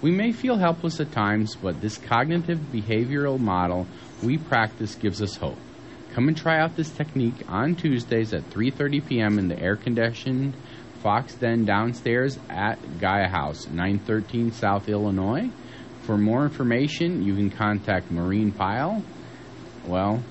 We 0.02 0.10
may 0.10 0.32
feel 0.32 0.56
helpless 0.56 0.98
at 0.98 1.12
times, 1.12 1.56
but 1.56 1.80
this 1.80 1.98
cognitive 1.98 2.58
behavioral 2.72 3.38
model 3.38 3.86
we 4.22 4.38
practice 4.38 4.94
gives 4.94 5.20
us 5.20 5.36
hope. 5.36 5.58
Come 6.12 6.28
and 6.28 6.36
try 6.36 6.58
out 6.58 6.76
this 6.76 6.90
technique 6.90 7.44
on 7.48 7.74
Tuesdays 7.74 8.32
at 8.32 8.48
3:30 8.50 9.06
p.m. 9.06 9.38
in 9.38 9.48
the 9.48 9.60
air-conditioned 9.60 10.54
Fox 11.02 11.34
Den 11.34 11.64
downstairs 11.64 12.38
at 12.48 12.98
Gaia 12.98 13.28
House, 13.28 13.66
913 13.68 14.52
South 14.52 14.88
Illinois. 14.88 15.50
For 16.02 16.16
more 16.16 16.44
information, 16.44 17.22
you 17.22 17.34
can 17.34 17.50
contact 17.50 18.10
Marine 18.10 18.52
Pyle. 18.52 19.02
Well, 19.86 20.22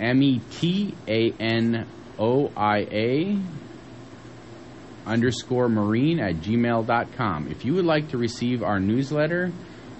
M 0.00 0.22
E 0.22 0.40
T 0.50 0.94
A 1.06 1.32
N 1.38 1.86
O 2.18 2.50
I 2.56 2.78
A 2.78 3.38
underscore 5.06 5.68
marine 5.68 6.20
at 6.20 6.36
gmail.com. 6.36 7.48
If 7.50 7.64
you 7.64 7.74
would 7.74 7.84
like 7.84 8.10
to 8.10 8.18
receive 8.18 8.62
our 8.62 8.80
newsletter, 8.80 9.52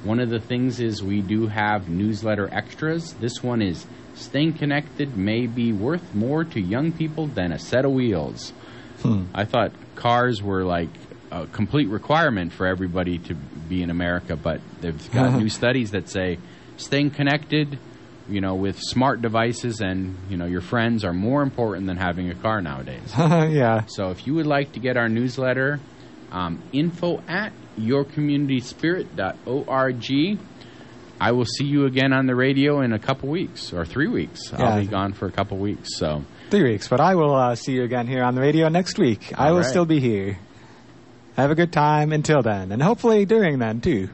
one 0.05 0.21
of 0.21 0.31
the 0.31 0.41
things 0.41 0.81
is 0.81 1.03
we 1.03 1.21
do 1.21 1.47
have 1.47 1.89
newsletter 1.89 2.49
extras. 2.53 3.15
This 3.15 3.43
one 3.43 3.63
is 3.63 3.87
Staying 4.15 4.55
Connected 4.55 5.17
may 5.17 5.47
be 5.47 5.73
worth 5.73 6.15
more 6.15 6.45
to 6.45 6.61
young 6.61 6.93
people 6.93 7.27
than 7.29 7.53
a 7.53 7.59
set 7.59 7.85
of 7.85 7.93
wheels. 7.93 8.53
Hmm. 9.03 9.25
I 9.35 9.45
thought 9.45 9.73
cars 9.95 10.43
were 10.43 10.65
like 10.65 10.91
a 11.31 11.47
complete 11.47 11.89
requirement 11.89 12.53
for 12.53 12.67
everybody 12.67 13.19
to 13.19 13.35
be 13.35 13.83
in 13.83 13.91
America, 13.91 14.37
but 14.37 14.61
they've 14.81 15.13
got 15.13 15.33
new 15.39 15.49
studies 15.49 15.93
that 15.93 16.09
say 16.09 16.39
staying 16.77 17.13
connected, 17.13 17.79
you 18.29 18.41
know, 18.41 18.55
with 18.55 18.79
smart 18.79 19.21
devices 19.23 19.81
and, 19.81 20.17
you 20.29 20.37
know, 20.37 20.47
your 20.47 20.61
friends 20.61 21.05
are 21.05 21.13
more 21.13 21.43
important 21.43 21.87
than 21.87 21.97
having 21.97 22.31
a 22.31 22.35
car 22.35 22.61
nowadays. 22.61 23.13
yeah. 23.19 23.85
So 23.87 24.11
if 24.11 24.27
you 24.27 24.35
would 24.35 24.47
like 24.47 24.73
to 24.73 24.81
get 24.81 24.97
our 24.97 25.09
newsletter, 25.09 25.81
um, 26.31 26.63
info 26.73 27.23
at 27.29 27.53
yourcommunityspirit.org. 27.79 30.39
I 31.21 31.31
will 31.31 31.45
see 31.45 31.67
you 31.67 31.87
again 31.87 32.13
on 32.13 32.27
the 32.27 32.35
radio 32.35 32.81
in 32.81 32.93
a 32.93 32.99
couple 32.99 33.29
weeks 33.29 33.73
or 33.73 33.85
three 33.85 34.09
weeks. 34.09 34.53
I'll 34.53 34.81
be 34.81 34.87
gone 34.87 35.13
for 35.13 35.27
a 35.27 35.31
couple 35.31 35.59
weeks. 35.59 35.97
So 35.99 36.25
Three 36.53 36.65
weeks, 36.65 36.89
but 36.89 37.01
I 37.01 37.15
will 37.15 37.35
uh, 37.35 37.55
see 37.55 37.73
you 37.73 37.83
again 37.83 38.07
here 38.07 38.23
on 38.23 38.35
the 38.35 38.43
radio 38.43 38.69
next 38.69 38.99
week. 38.99 39.33
I 39.39 39.53
will 39.53 39.61
right. 39.61 39.67
still 39.67 39.87
be 39.87 40.01
here. 40.01 40.39
Have 41.35 41.51
a 41.51 41.55
good 41.55 41.73
time 41.73 42.13
until 42.13 42.43
then, 42.43 42.73
and 42.73 42.83
hopefully 42.83 43.25
during 43.25 43.59
then, 43.59 43.81
too. 43.81 44.11